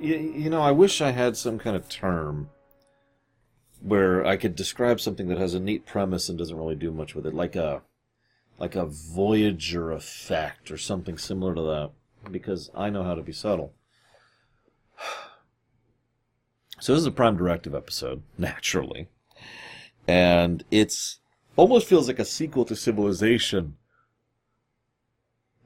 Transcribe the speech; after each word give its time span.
you, 0.00 0.16
you 0.16 0.50
know, 0.50 0.60
I 0.60 0.70
wish 0.70 1.00
I 1.00 1.10
had 1.10 1.36
some 1.36 1.58
kind 1.58 1.76
of 1.76 1.88
term 1.88 2.50
where 3.80 4.24
I 4.26 4.36
could 4.36 4.56
describe 4.56 5.00
something 5.00 5.28
that 5.28 5.38
has 5.38 5.54
a 5.54 5.60
neat 5.60 5.86
premise 5.86 6.28
and 6.28 6.38
doesn't 6.38 6.56
really 6.56 6.74
do 6.74 6.90
much 6.90 7.14
with 7.14 7.26
it, 7.26 7.34
like 7.34 7.56
a 7.56 7.82
like 8.58 8.74
a 8.74 8.86
Voyager 8.86 9.92
effect 9.92 10.70
or 10.70 10.76
something 10.76 11.16
similar 11.16 11.54
to 11.54 11.62
that, 11.62 11.90
because 12.32 12.70
I 12.74 12.90
know 12.90 13.04
how 13.04 13.14
to 13.14 13.22
be 13.22 13.32
subtle. 13.32 13.72
So 16.80 16.92
this 16.92 17.00
is 17.00 17.06
a 17.06 17.10
Prime 17.10 17.36
Directive 17.36 17.74
episode, 17.74 18.22
naturally, 18.38 19.08
and 20.06 20.62
it's 20.70 21.18
almost 21.56 21.88
feels 21.88 22.06
like 22.06 22.20
a 22.20 22.24
sequel 22.24 22.64
to 22.66 22.76
Civilization. 22.76 23.76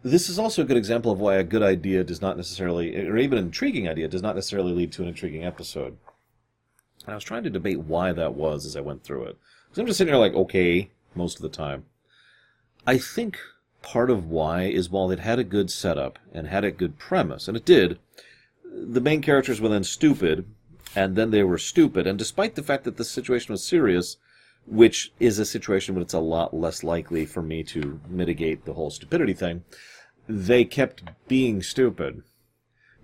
This 0.04 0.28
is 0.28 0.38
also 0.38 0.62
a 0.62 0.64
good 0.64 0.76
example 0.76 1.12
of 1.12 1.20
why 1.20 1.36
a 1.36 1.44
good 1.44 1.62
idea 1.62 2.02
does 2.02 2.20
not 2.20 2.36
necessarily, 2.36 2.96
or 3.06 3.16
even 3.18 3.38
an 3.38 3.44
intriguing 3.44 3.88
idea, 3.88 4.08
does 4.08 4.22
not 4.22 4.34
necessarily 4.34 4.72
lead 4.72 4.92
to 4.92 5.02
an 5.02 5.08
intriguing 5.08 5.44
episode. 5.44 5.96
And 7.04 7.12
I 7.12 7.14
was 7.14 7.24
trying 7.24 7.44
to 7.44 7.50
debate 7.50 7.80
why 7.80 8.12
that 8.12 8.34
was 8.34 8.66
as 8.66 8.76
I 8.76 8.80
went 8.80 9.04
through 9.04 9.24
it. 9.24 9.38
Because 9.68 9.78
I'm 9.78 9.86
just 9.86 9.98
sitting 9.98 10.12
here 10.12 10.20
like, 10.20 10.34
okay, 10.34 10.90
most 11.14 11.36
of 11.36 11.42
the 11.42 11.48
time. 11.48 11.84
I 12.84 12.98
think 12.98 13.38
part 13.80 14.10
of 14.10 14.26
why 14.26 14.64
is 14.64 14.90
while 14.90 15.10
it 15.10 15.20
had 15.20 15.38
a 15.38 15.44
good 15.44 15.70
setup 15.70 16.18
and 16.32 16.48
had 16.48 16.64
a 16.64 16.72
good 16.72 16.98
premise, 16.98 17.46
and 17.46 17.56
it 17.56 17.64
did, 17.64 17.98
the 18.64 19.00
main 19.00 19.22
characters 19.22 19.60
were 19.60 19.68
then 19.68 19.84
stupid, 19.84 20.46
and 20.96 21.14
then 21.14 21.30
they 21.30 21.44
were 21.44 21.58
stupid. 21.58 22.08
And 22.08 22.18
despite 22.18 22.56
the 22.56 22.62
fact 22.62 22.84
that 22.84 22.96
the 22.96 23.04
situation 23.04 23.52
was 23.52 23.62
serious, 23.62 24.16
which 24.66 25.12
is 25.18 25.38
a 25.38 25.44
situation 25.44 25.94
when 25.94 26.02
it's 26.02 26.14
a 26.14 26.20
lot 26.20 26.54
less 26.54 26.84
likely 26.84 27.26
for 27.26 27.42
me 27.42 27.62
to 27.64 28.00
mitigate 28.08 28.64
the 28.64 28.74
whole 28.74 28.90
stupidity 28.90 29.34
thing, 29.34 29.64
they 30.28 30.64
kept 30.64 31.02
being 31.28 31.62
stupid. 31.62 32.22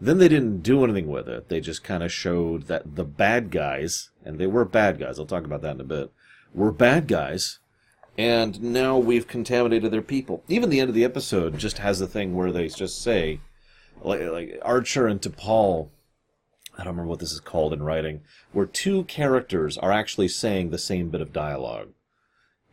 Then 0.01 0.19
they 0.19 0.29
didn't 0.29 0.63
do 0.63 0.85
anything 0.85 1.09
with 1.09 1.29
it. 1.29 1.49
They 1.49 1.61
just 1.61 1.83
kind 1.83 2.03
of 2.03 2.13
showed 2.13 2.69
that 2.69 2.95
the 2.95 3.05
bad 3.05 3.51
guys, 3.51 4.11
and 4.25 4.39
they 4.39 4.47
were 4.47 4.65
bad 4.65 5.01
guys, 5.01 5.19
I'll 5.19 5.27
talk 5.27 5.45
about 5.45 5.63
that 5.63 5.75
in 5.75 5.81
a 5.81 5.85
bit, 5.85 6.13
were 6.55 6.73
bad 6.73 7.09
guys, 7.09 7.59
and 8.17 8.61
now 8.63 8.97
we've 8.97 9.27
contaminated 9.27 9.91
their 9.91 10.03
people. 10.03 10.45
Even 10.49 10.71
the 10.71 10.81
end 10.81 10.89
of 10.89 10.95
the 10.95 11.05
episode 11.05 11.59
just 11.59 11.79
has 11.79 12.01
a 12.01 12.07
thing 12.07 12.35
where 12.35 12.53
they 12.53 12.69
just 12.69 13.03
say, 13.03 13.41
like, 14.03 14.21
like 14.21 14.59
Archer 14.63 15.07
and 15.07 15.21
T'Pol 15.21 15.91
I 16.79 16.85
don't 16.85 16.93
remember 16.93 17.11
what 17.11 17.19
this 17.19 17.33
is 17.33 17.41
called 17.41 17.73
in 17.73 17.83
writing, 17.83 18.21
where 18.53 18.65
two 18.65 19.03
characters 19.05 19.77
are 19.77 19.91
actually 19.91 20.29
saying 20.29 20.71
the 20.71 20.79
same 20.79 21.11
bit 21.11 21.21
of 21.21 21.33
dialogue. 21.33 21.89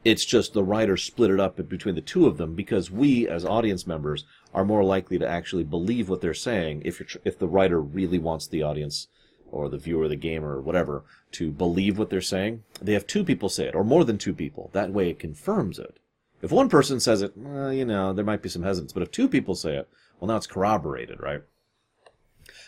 It's 0.04 0.24
just 0.24 0.54
the 0.54 0.64
writer 0.64 0.96
split 0.96 1.32
it 1.32 1.40
up 1.40 1.58
between 1.68 1.96
the 1.96 2.02
two 2.02 2.28
of 2.28 2.38
them 2.38 2.54
because 2.54 2.92
we, 2.92 3.28
as 3.28 3.44
audience 3.44 3.88
members, 3.88 4.24
are 4.54 4.64
more 4.64 4.84
likely 4.84 5.18
to 5.18 5.28
actually 5.28 5.64
believe 5.64 6.08
what 6.08 6.22
they're 6.22 6.36
saying 6.36 6.84
if 6.86 7.00
you're, 7.00 7.22
if 7.26 7.40
the 7.40 7.48
writer 7.48 7.82
really 7.82 8.20
wants 8.20 8.46
the 8.46 8.62
audience 8.62 9.08
or 9.52 9.68
the 9.70 9.80
viewer, 9.80 10.08
the 10.08 10.16
gamer, 10.16 10.58
or 10.58 10.62
whatever, 10.62 11.04
to 11.32 11.52
believe 11.52 11.98
what 11.98 12.12
they're 12.12 12.22
saying. 12.22 12.64
They 12.82 12.94
have 12.94 13.08
two 13.08 13.24
people 13.24 13.50
say 13.50 13.66
it, 13.68 13.76
or 13.76 13.84
more 13.84 14.04
than 14.04 14.18
two 14.18 14.34
people. 14.34 14.70
That 14.74 14.92
way 14.92 15.10
it 15.10 15.18
confirms 15.18 15.80
it. 15.80 15.98
If 16.42 16.52
one 16.52 16.70
person 16.70 17.00
says 17.00 17.22
it, 17.22 17.34
well, 17.36 17.74
you 17.74 17.86
know, 17.86 18.14
there 18.14 18.26
might 18.26 18.42
be 18.42 18.50
some 18.50 18.64
hesitance. 18.64 18.94
But 18.94 19.04
if 19.04 19.12
two 19.12 19.28
people 19.28 19.56
say 19.56 19.78
it, 19.78 19.90
well, 20.20 20.28
now 20.28 20.36
it's 20.36 20.46
corroborated, 20.46 21.20
right? 21.20 21.42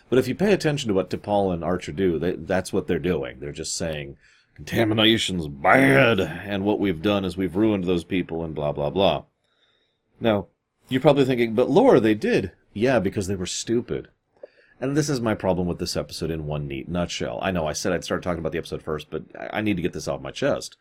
But 0.10 0.20
if 0.20 0.28
you 0.28 0.36
pay 0.36 0.54
attention 0.54 0.88
to 0.88 0.94
what 0.94 1.10
T'Pol 1.10 1.54
and 1.54 1.64
Archer 1.64 1.92
do, 1.92 2.18
they, 2.20 2.34
that's 2.34 2.72
what 2.72 2.88
they're 2.88 3.00
doing. 3.00 3.40
They're 3.40 3.52
just 3.52 3.76
saying, 3.76 4.18
contamination's 4.56 5.48
bad, 5.48 6.20
and 6.20 6.64
what 6.64 6.80
we've 6.80 7.02
done 7.02 7.26
is 7.26 7.38
we've 7.38 7.56
ruined 7.56 7.84
those 7.84 8.04
people, 8.04 8.44
and 8.44 8.56
blah, 8.56 8.72
blah, 8.72 8.90
blah. 8.90 9.24
Now, 10.20 10.48
you're 10.90 11.02
probably 11.02 11.26
thinking, 11.26 11.54
but 11.54 11.70
Lore, 11.70 12.00
they 12.00 12.16
did. 12.16 12.54
Yeah, 12.74 13.00
because 13.00 13.28
they 13.28 13.36
were 13.36 13.46
stupid. 13.46 14.08
And 14.80 14.96
this 14.96 15.10
is 15.10 15.20
my 15.20 15.34
problem 15.34 15.68
with 15.68 15.80
this 15.80 15.98
episode 15.98 16.30
in 16.30 16.46
one 16.46 16.68
neat 16.68 16.88
nutshell. 16.88 17.40
I 17.42 17.52
know 17.52 17.68
I 17.68 17.74
said 17.74 17.94
I'd 17.94 18.04
start 18.04 18.22
talking 18.22 18.40
about 18.40 18.52
the 18.52 18.60
episode 18.60 18.84
first, 18.84 19.10
but 19.10 19.24
I 19.52 19.62
need 19.62 19.76
to 19.78 19.82
get 19.82 19.94
this 19.94 20.08
off 20.08 20.22
my 20.22 20.32
chest. 20.32 20.78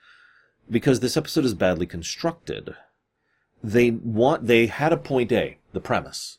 Because 0.71 1.01
this 1.01 1.17
episode 1.17 1.45
is 1.45 1.55
badly 1.55 1.87
constructed. 1.87 2.75
They 3.65 3.91
want, 3.91 4.47
they 4.47 4.67
had 4.67 4.93
a 4.93 4.99
point 4.99 5.33
A, 5.33 5.59
the 5.73 5.81
premise, 5.81 6.39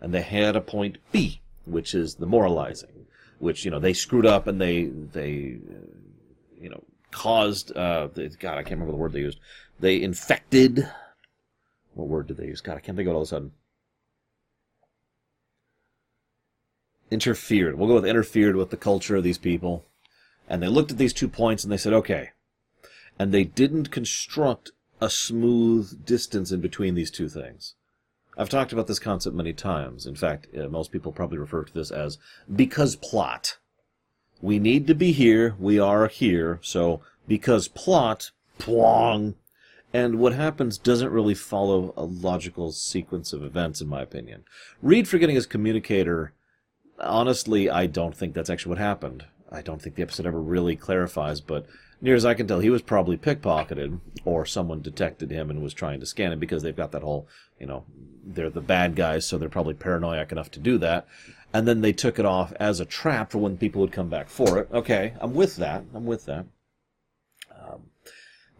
and 0.00 0.14
they 0.14 0.22
had 0.22 0.56
a 0.56 0.60
point 0.60 0.98
B, 1.12 1.40
which 1.66 1.94
is 1.94 2.16
the 2.16 2.26
moralizing, 2.26 3.06
which 3.38 3.64
you 3.64 3.70
know 3.70 3.78
they 3.78 3.92
screwed 3.92 4.26
up 4.26 4.46
and 4.46 4.60
they 4.60 4.84
they 4.84 5.58
you 6.60 6.70
know 6.70 6.82
caused 7.10 7.76
uh, 7.76 8.08
God 8.08 8.58
I 8.58 8.62
can't 8.62 8.72
remember 8.72 8.92
the 8.92 8.98
word 8.98 9.12
they 9.12 9.20
used. 9.20 9.40
They 9.78 10.00
infected. 10.02 10.88
What 11.94 12.08
word 12.08 12.26
did 12.26 12.36
they 12.36 12.46
use? 12.46 12.60
God, 12.60 12.76
I 12.76 12.80
can't 12.80 12.96
think 12.96 13.06
of 13.08 13.12
it 13.12 13.14
all 13.14 13.22
of 13.22 13.28
a 13.28 13.30
sudden. 13.30 13.52
Interfered. 17.10 17.78
We'll 17.78 17.88
go 17.88 17.94
with 17.94 18.06
interfered 18.06 18.56
with 18.56 18.70
the 18.70 18.76
culture 18.76 19.16
of 19.16 19.22
these 19.22 19.38
people. 19.38 19.84
And 20.48 20.62
they 20.62 20.68
looked 20.68 20.90
at 20.90 20.98
these 20.98 21.12
two 21.12 21.28
points 21.28 21.64
and 21.64 21.72
they 21.72 21.76
said, 21.76 21.92
okay. 21.92 22.30
And 23.18 23.32
they 23.32 23.44
didn't 23.44 23.90
construct 23.90 24.72
a 25.00 25.08
smooth 25.08 26.04
distance 26.04 26.50
in 26.50 26.60
between 26.60 26.94
these 26.94 27.10
two 27.10 27.28
things. 27.28 27.74
I've 28.36 28.48
talked 28.48 28.72
about 28.72 28.86
this 28.86 28.98
concept 28.98 29.36
many 29.36 29.52
times. 29.52 30.06
In 30.06 30.16
fact, 30.16 30.48
uh, 30.56 30.68
most 30.68 30.90
people 30.90 31.12
probably 31.12 31.38
refer 31.38 31.64
to 31.64 31.72
this 31.72 31.90
as 31.90 32.18
because 32.54 32.96
plot. 32.96 33.58
We 34.42 34.58
need 34.58 34.86
to 34.88 34.94
be 34.94 35.12
here, 35.12 35.54
we 35.58 35.78
are 35.78 36.08
here, 36.08 36.58
so 36.62 37.00
because 37.26 37.68
plot, 37.68 38.30
plong. 38.58 39.34
And 39.92 40.18
what 40.18 40.34
happens 40.34 40.76
doesn't 40.76 41.12
really 41.12 41.34
follow 41.34 41.94
a 41.96 42.04
logical 42.04 42.72
sequence 42.72 43.32
of 43.32 43.44
events, 43.44 43.80
in 43.80 43.86
my 43.88 44.02
opinion. 44.02 44.44
Reed 44.82 45.06
forgetting 45.06 45.36
his 45.36 45.46
communicator, 45.46 46.32
honestly, 46.98 47.70
I 47.70 47.86
don't 47.86 48.16
think 48.16 48.34
that's 48.34 48.50
actually 48.50 48.70
what 48.70 48.78
happened. 48.78 49.24
I 49.52 49.62
don't 49.62 49.80
think 49.80 49.94
the 49.94 50.02
episode 50.02 50.26
ever 50.26 50.40
really 50.40 50.74
clarifies, 50.74 51.40
but 51.40 51.66
near 52.04 52.14
as 52.14 52.26
I 52.26 52.34
can 52.34 52.46
tell, 52.46 52.60
he 52.60 52.68
was 52.68 52.82
probably 52.82 53.16
pickpocketed, 53.16 53.98
or 54.26 54.44
someone 54.44 54.82
detected 54.82 55.30
him 55.30 55.48
and 55.48 55.62
was 55.62 55.72
trying 55.72 56.00
to 56.00 56.06
scan 56.06 56.32
him 56.32 56.38
because 56.38 56.62
they've 56.62 56.76
got 56.76 56.92
that 56.92 57.02
whole, 57.02 57.26
you 57.58 57.66
know, 57.66 57.84
they're 58.22 58.50
the 58.50 58.60
bad 58.60 58.94
guys, 58.94 59.26
so 59.26 59.38
they're 59.38 59.48
probably 59.48 59.72
paranoid 59.72 60.30
enough 60.30 60.50
to 60.50 60.60
do 60.60 60.76
that. 60.78 61.06
And 61.54 61.66
then 61.66 61.80
they 61.80 61.94
took 61.94 62.18
it 62.18 62.26
off 62.26 62.52
as 62.60 62.78
a 62.78 62.84
trap 62.84 63.32
for 63.32 63.38
when 63.38 63.56
people 63.56 63.80
would 63.80 63.90
come 63.92 64.10
back 64.10 64.28
for 64.28 64.58
it. 64.58 64.68
Okay, 64.70 65.14
I'm 65.18 65.32
with 65.32 65.56
that. 65.56 65.84
I'm 65.94 66.04
with 66.04 66.26
that. 66.26 66.44
Um, 67.50 67.84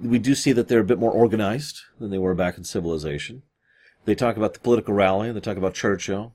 we 0.00 0.19
do 0.19 0.34
see 0.34 0.53
that 0.53 0.69
they're 0.69 0.81
a 0.81 0.84
bit 0.84 0.99
more 0.99 1.12
organized 1.12 1.82
than 1.99 2.11
they 2.11 2.19
were 2.19 2.34
back 2.34 2.56
in 2.56 2.65
Civilization. 2.65 3.43
They 4.06 4.15
talk 4.15 4.38
about 4.38 4.55
the 4.55 4.61
political 4.61 4.94
rally. 4.94 5.31
They 5.32 5.41
talk 5.41 5.59
about 5.59 5.75
Churchill. 5.75 6.34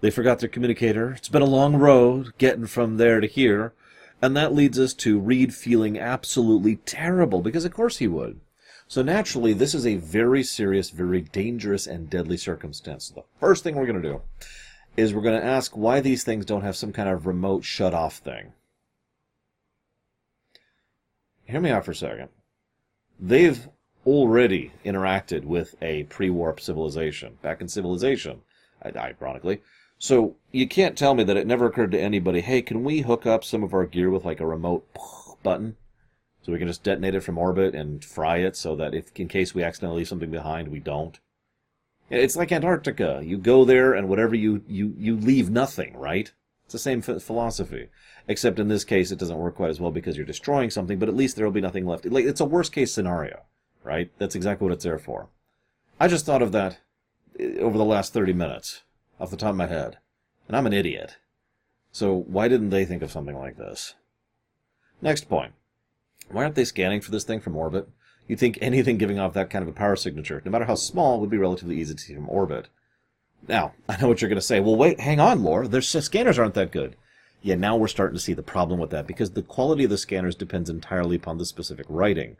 They 0.00 0.10
forgot 0.10 0.38
their 0.38 0.48
communicator. 0.48 1.12
It's 1.12 1.28
been 1.28 1.42
a 1.42 1.46
long 1.46 1.74
road 1.76 2.34
getting 2.38 2.66
from 2.66 2.98
there 2.98 3.20
to 3.20 3.26
here. 3.26 3.72
And 4.22 4.36
that 4.36 4.54
leads 4.54 4.78
us 4.78 4.94
to 4.94 5.18
Reed 5.18 5.54
feeling 5.54 5.98
absolutely 5.98 6.76
terrible, 6.76 7.42
because 7.42 7.64
of 7.64 7.74
course 7.74 7.98
he 7.98 8.08
would. 8.08 8.40
So 8.88 9.02
naturally, 9.02 9.52
this 9.52 9.74
is 9.74 9.86
a 9.86 9.96
very 9.96 10.42
serious, 10.42 10.90
very 10.90 11.20
dangerous, 11.20 11.86
and 11.86 12.08
deadly 12.08 12.36
circumstance. 12.36 13.06
So 13.06 13.14
the 13.16 13.24
first 13.40 13.62
thing 13.62 13.74
we're 13.74 13.86
going 13.86 14.02
to 14.02 14.08
do 14.08 14.22
is 14.96 15.12
we're 15.12 15.22
going 15.22 15.38
to 15.38 15.46
ask 15.46 15.76
why 15.76 16.00
these 16.00 16.24
things 16.24 16.46
don't 16.46 16.62
have 16.62 16.76
some 16.76 16.92
kind 16.92 17.08
of 17.08 17.26
remote 17.26 17.64
shut-off 17.64 18.18
thing. 18.18 18.52
Hear 21.44 21.60
me 21.60 21.70
out 21.70 21.84
for 21.84 21.90
a 21.90 21.94
second. 21.94 22.28
They've 23.20 23.68
already 24.06 24.72
interacted 24.84 25.44
with 25.44 25.74
a 25.82 26.04
pre-warp 26.04 26.60
civilization. 26.60 27.38
Back 27.42 27.60
in 27.60 27.68
Civilization, 27.68 28.42
ironically, 28.84 29.60
so 29.98 30.36
you 30.52 30.68
can't 30.68 30.96
tell 30.96 31.14
me 31.14 31.24
that 31.24 31.36
it 31.36 31.46
never 31.46 31.66
occurred 31.66 31.92
to 31.92 32.00
anybody, 32.00 32.40
hey, 32.40 32.62
can 32.62 32.84
we 32.84 33.00
hook 33.00 33.26
up 33.26 33.44
some 33.44 33.62
of 33.62 33.72
our 33.72 33.86
gear 33.86 34.10
with 34.10 34.24
like 34.24 34.40
a 34.40 34.46
remote 34.46 34.86
button? 35.42 35.76
So 36.42 36.52
we 36.52 36.58
can 36.58 36.68
just 36.68 36.84
detonate 36.84 37.14
it 37.14 37.22
from 37.22 37.38
orbit 37.38 37.74
and 37.74 38.04
fry 38.04 38.38
it 38.38 38.56
so 38.56 38.76
that 38.76 38.94
if 38.94 39.10
in 39.16 39.26
case 39.26 39.54
we 39.54 39.64
accidentally 39.64 39.98
leave 39.98 40.08
something 40.08 40.30
behind, 40.30 40.68
we 40.68 40.78
don't. 40.78 41.18
It's 42.08 42.36
like 42.36 42.52
Antarctica. 42.52 43.20
You 43.24 43.36
go 43.36 43.64
there 43.64 43.94
and 43.94 44.08
whatever 44.08 44.36
you, 44.36 44.62
you, 44.68 44.94
you 44.96 45.16
leave 45.16 45.50
nothing, 45.50 45.96
right? 45.96 46.32
It's 46.64 46.72
the 46.72 46.78
same 46.78 47.02
philosophy. 47.02 47.88
Except 48.28 48.60
in 48.60 48.68
this 48.68 48.84
case, 48.84 49.10
it 49.10 49.18
doesn't 49.18 49.38
work 49.38 49.56
quite 49.56 49.70
as 49.70 49.80
well 49.80 49.90
because 49.90 50.16
you're 50.16 50.26
destroying 50.26 50.70
something, 50.70 51.00
but 51.00 51.08
at 51.08 51.16
least 51.16 51.34
there 51.34 51.44
will 51.44 51.52
be 51.52 51.60
nothing 51.60 51.86
left. 51.86 52.04
Like, 52.06 52.24
it's 52.24 52.40
a 52.40 52.44
worst 52.44 52.72
case 52.72 52.92
scenario, 52.92 53.42
right? 53.82 54.10
That's 54.18 54.36
exactly 54.36 54.66
what 54.66 54.74
it's 54.74 54.84
there 54.84 54.98
for. 54.98 55.28
I 55.98 56.06
just 56.06 56.26
thought 56.26 56.42
of 56.42 56.52
that 56.52 56.78
eh, 57.40 57.58
over 57.58 57.78
the 57.78 57.84
last 57.84 58.12
30 58.12 58.34
minutes 58.34 58.82
off 59.20 59.30
the 59.30 59.36
top 59.36 59.50
of 59.50 59.56
my 59.56 59.66
head. 59.66 59.98
And 60.46 60.56
I'm 60.56 60.66
an 60.66 60.72
idiot. 60.72 61.16
So 61.92 62.14
why 62.14 62.48
didn't 62.48 62.70
they 62.70 62.84
think 62.84 63.02
of 63.02 63.10
something 63.10 63.36
like 63.36 63.56
this? 63.56 63.94
Next 65.00 65.28
point. 65.28 65.52
Why 66.30 66.42
aren't 66.42 66.54
they 66.54 66.64
scanning 66.64 67.00
for 67.00 67.10
this 67.10 67.24
thing 67.24 67.40
from 67.40 67.56
orbit? 67.56 67.88
You'd 68.26 68.38
think 68.38 68.58
anything 68.60 68.98
giving 68.98 69.18
off 69.18 69.34
that 69.34 69.50
kind 69.50 69.62
of 69.62 69.68
a 69.68 69.72
power 69.72 69.96
signature, 69.96 70.42
no 70.44 70.50
matter 70.50 70.64
how 70.64 70.74
small, 70.74 71.20
would 71.20 71.30
be 71.30 71.38
relatively 71.38 71.80
easy 71.80 71.94
to 71.94 72.02
see 72.02 72.14
from 72.14 72.28
orbit. 72.28 72.68
Now, 73.46 73.74
I 73.88 74.00
know 74.00 74.08
what 74.08 74.20
you're 74.20 74.28
going 74.28 74.40
to 74.40 74.42
say. 74.42 74.60
Well, 74.60 74.76
wait, 74.76 75.00
hang 75.00 75.20
on, 75.20 75.42
Lore. 75.42 75.68
Their 75.68 75.80
scanners 75.80 76.38
aren't 76.38 76.54
that 76.54 76.72
good. 76.72 76.96
Yeah, 77.42 77.54
now 77.54 77.76
we're 77.76 77.86
starting 77.86 78.16
to 78.16 78.22
see 78.22 78.32
the 78.32 78.42
problem 78.42 78.80
with 78.80 78.90
that 78.90 79.06
because 79.06 79.30
the 79.30 79.42
quality 79.42 79.84
of 79.84 79.90
the 79.90 79.98
scanners 79.98 80.34
depends 80.34 80.68
entirely 80.68 81.16
upon 81.16 81.38
the 81.38 81.46
specific 81.46 81.86
writing. 81.88 82.36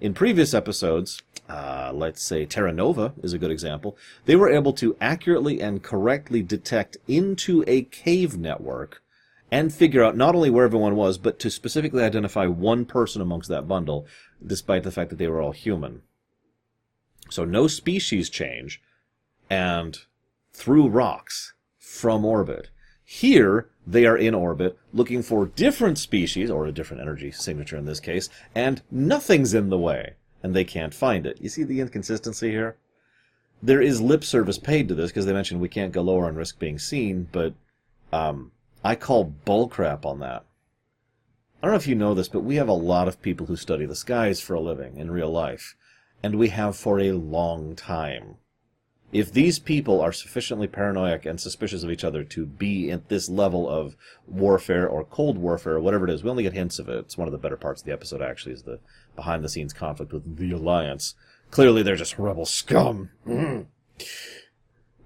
In 0.00 0.14
previous 0.14 0.54
episodes, 0.54 1.22
uh, 1.46 1.92
let's 1.94 2.22
say 2.22 2.46
Terra 2.46 2.72
Nova 2.72 3.12
is 3.22 3.34
a 3.34 3.38
good 3.38 3.50
example, 3.50 3.98
they 4.24 4.34
were 4.34 4.48
able 4.48 4.72
to 4.74 4.96
accurately 4.98 5.60
and 5.60 5.82
correctly 5.82 6.42
detect 6.42 6.96
into 7.06 7.62
a 7.66 7.82
cave 7.82 8.38
network 8.38 9.02
and 9.50 9.74
figure 9.74 10.02
out 10.02 10.16
not 10.16 10.34
only 10.34 10.48
where 10.48 10.64
everyone 10.64 10.96
was, 10.96 11.18
but 11.18 11.38
to 11.40 11.50
specifically 11.50 12.02
identify 12.02 12.46
one 12.46 12.86
person 12.86 13.20
amongst 13.20 13.50
that 13.50 13.68
bundle, 13.68 14.06
despite 14.44 14.84
the 14.84 14.92
fact 14.92 15.10
that 15.10 15.16
they 15.16 15.28
were 15.28 15.42
all 15.42 15.52
human. 15.52 16.00
So 17.28 17.44
no 17.44 17.66
species 17.66 18.30
change, 18.30 18.80
and 19.50 19.98
through 20.52 20.88
rocks 20.88 21.52
from 21.78 22.24
orbit. 22.24 22.70
Here, 23.12 23.68
they 23.84 24.06
are 24.06 24.16
in 24.16 24.36
orbit 24.36 24.78
looking 24.92 25.20
for 25.22 25.46
different 25.46 25.98
species, 25.98 26.48
or 26.48 26.64
a 26.64 26.72
different 26.72 27.02
energy 27.02 27.32
signature 27.32 27.76
in 27.76 27.84
this 27.84 27.98
case, 27.98 28.28
and 28.54 28.82
nothing's 28.88 29.52
in 29.52 29.68
the 29.68 29.80
way, 29.80 30.14
and 30.44 30.54
they 30.54 30.62
can't 30.62 30.94
find 30.94 31.26
it. 31.26 31.40
You 31.40 31.48
see 31.48 31.64
the 31.64 31.80
inconsistency 31.80 32.52
here? 32.52 32.76
There 33.60 33.82
is 33.82 34.00
lip 34.00 34.22
service 34.22 34.58
paid 34.58 34.86
to 34.86 34.94
this 34.94 35.10
because 35.10 35.26
they 35.26 35.32
mentioned 35.32 35.60
we 35.60 35.68
can't 35.68 35.90
go 35.90 36.02
lower 36.02 36.28
and 36.28 36.36
risk 36.36 36.60
being 36.60 36.78
seen, 36.78 37.26
but 37.32 37.54
um, 38.12 38.52
I 38.84 38.94
call 38.94 39.34
bullcrap 39.44 40.06
on 40.06 40.20
that. 40.20 40.44
I 41.60 41.66
don't 41.66 41.72
know 41.72 41.78
if 41.78 41.88
you 41.88 41.96
know 41.96 42.14
this, 42.14 42.28
but 42.28 42.44
we 42.44 42.54
have 42.56 42.68
a 42.68 42.72
lot 42.72 43.08
of 43.08 43.20
people 43.20 43.46
who 43.46 43.56
study 43.56 43.86
the 43.86 43.96
skies 43.96 44.40
for 44.40 44.54
a 44.54 44.60
living 44.60 44.98
in 44.98 45.10
real 45.10 45.32
life, 45.32 45.74
and 46.22 46.38
we 46.38 46.50
have 46.50 46.76
for 46.76 47.00
a 47.00 47.10
long 47.10 47.74
time. 47.74 48.36
If 49.12 49.32
these 49.32 49.58
people 49.58 50.00
are 50.00 50.12
sufficiently 50.12 50.68
paranoid 50.68 51.26
and 51.26 51.40
suspicious 51.40 51.82
of 51.82 51.90
each 51.90 52.04
other 52.04 52.22
to 52.24 52.46
be 52.46 52.92
at 52.92 53.08
this 53.08 53.28
level 53.28 53.68
of 53.68 53.96
warfare 54.26 54.88
or 54.88 55.04
cold 55.04 55.36
warfare 55.36 55.74
or 55.74 55.80
whatever 55.80 56.06
it 56.06 56.12
is, 56.12 56.22
we 56.22 56.30
only 56.30 56.44
get 56.44 56.52
hints 56.52 56.78
of 56.78 56.88
it. 56.88 56.98
It's 56.98 57.18
one 57.18 57.26
of 57.26 57.32
the 57.32 57.38
better 57.38 57.56
parts 57.56 57.82
of 57.82 57.86
the 57.86 57.92
episode, 57.92 58.22
actually, 58.22 58.54
is 58.54 58.62
the 58.62 58.78
behind 59.16 59.42
the 59.42 59.48
scenes 59.48 59.72
conflict 59.72 60.12
with 60.12 60.36
the 60.36 60.52
Alliance. 60.52 61.14
Clearly, 61.50 61.82
they're 61.82 61.96
just 61.96 62.18
rebel 62.18 62.46
scum. 62.46 63.10
Mm. 63.26 63.66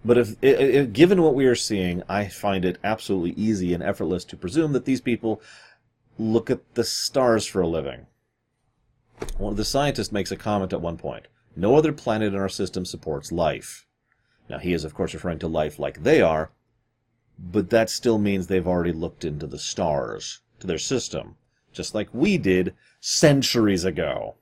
But 0.04 0.18
if, 0.18 0.36
if, 0.42 0.92
given 0.92 1.22
what 1.22 1.34
we 1.34 1.46
are 1.46 1.54
seeing, 1.54 2.02
I 2.06 2.28
find 2.28 2.66
it 2.66 2.78
absolutely 2.84 3.30
easy 3.42 3.72
and 3.72 3.82
effortless 3.82 4.24
to 4.26 4.36
presume 4.36 4.72
that 4.72 4.84
these 4.84 5.00
people 5.00 5.40
look 6.18 6.50
at 6.50 6.74
the 6.74 6.84
stars 6.84 7.46
for 7.46 7.62
a 7.62 7.66
living. 7.66 8.06
One 9.38 9.52
of 9.52 9.56
the 9.56 9.64
scientists 9.64 10.12
makes 10.12 10.30
a 10.30 10.36
comment 10.36 10.74
at 10.74 10.82
one 10.82 10.98
point. 10.98 11.28
No 11.56 11.76
other 11.76 11.92
planet 11.92 12.34
in 12.34 12.38
our 12.38 12.50
system 12.50 12.84
supports 12.84 13.32
life. 13.32 13.86
Now, 14.48 14.58
he 14.58 14.72
is, 14.72 14.84
of 14.84 14.94
course, 14.94 15.14
referring 15.14 15.38
to 15.40 15.48
life 15.48 15.78
like 15.78 16.02
they 16.02 16.20
are, 16.20 16.50
but 17.38 17.70
that 17.70 17.90
still 17.90 18.18
means 18.18 18.46
they've 18.46 18.66
already 18.66 18.92
looked 18.92 19.24
into 19.24 19.46
the 19.46 19.58
stars, 19.58 20.40
to 20.60 20.66
their 20.66 20.78
system, 20.78 21.36
just 21.72 21.94
like 21.94 22.08
we 22.12 22.38
did 22.38 22.74
centuries 23.00 23.84
ago. 23.84 24.36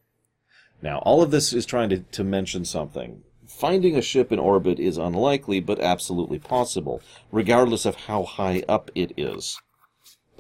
Now, 0.82 0.98
all 0.98 1.22
of 1.22 1.30
this 1.30 1.52
is 1.52 1.64
trying 1.64 1.88
to, 1.90 2.00
to 2.00 2.24
mention 2.24 2.64
something. 2.64 3.22
Finding 3.46 3.96
a 3.96 4.02
ship 4.02 4.32
in 4.32 4.38
orbit 4.38 4.80
is 4.80 4.98
unlikely, 4.98 5.60
but 5.60 5.80
absolutely 5.80 6.38
possible, 6.38 7.00
regardless 7.30 7.86
of 7.86 7.94
how 7.94 8.24
high 8.24 8.64
up 8.68 8.90
it 8.94 9.12
is, 9.16 9.60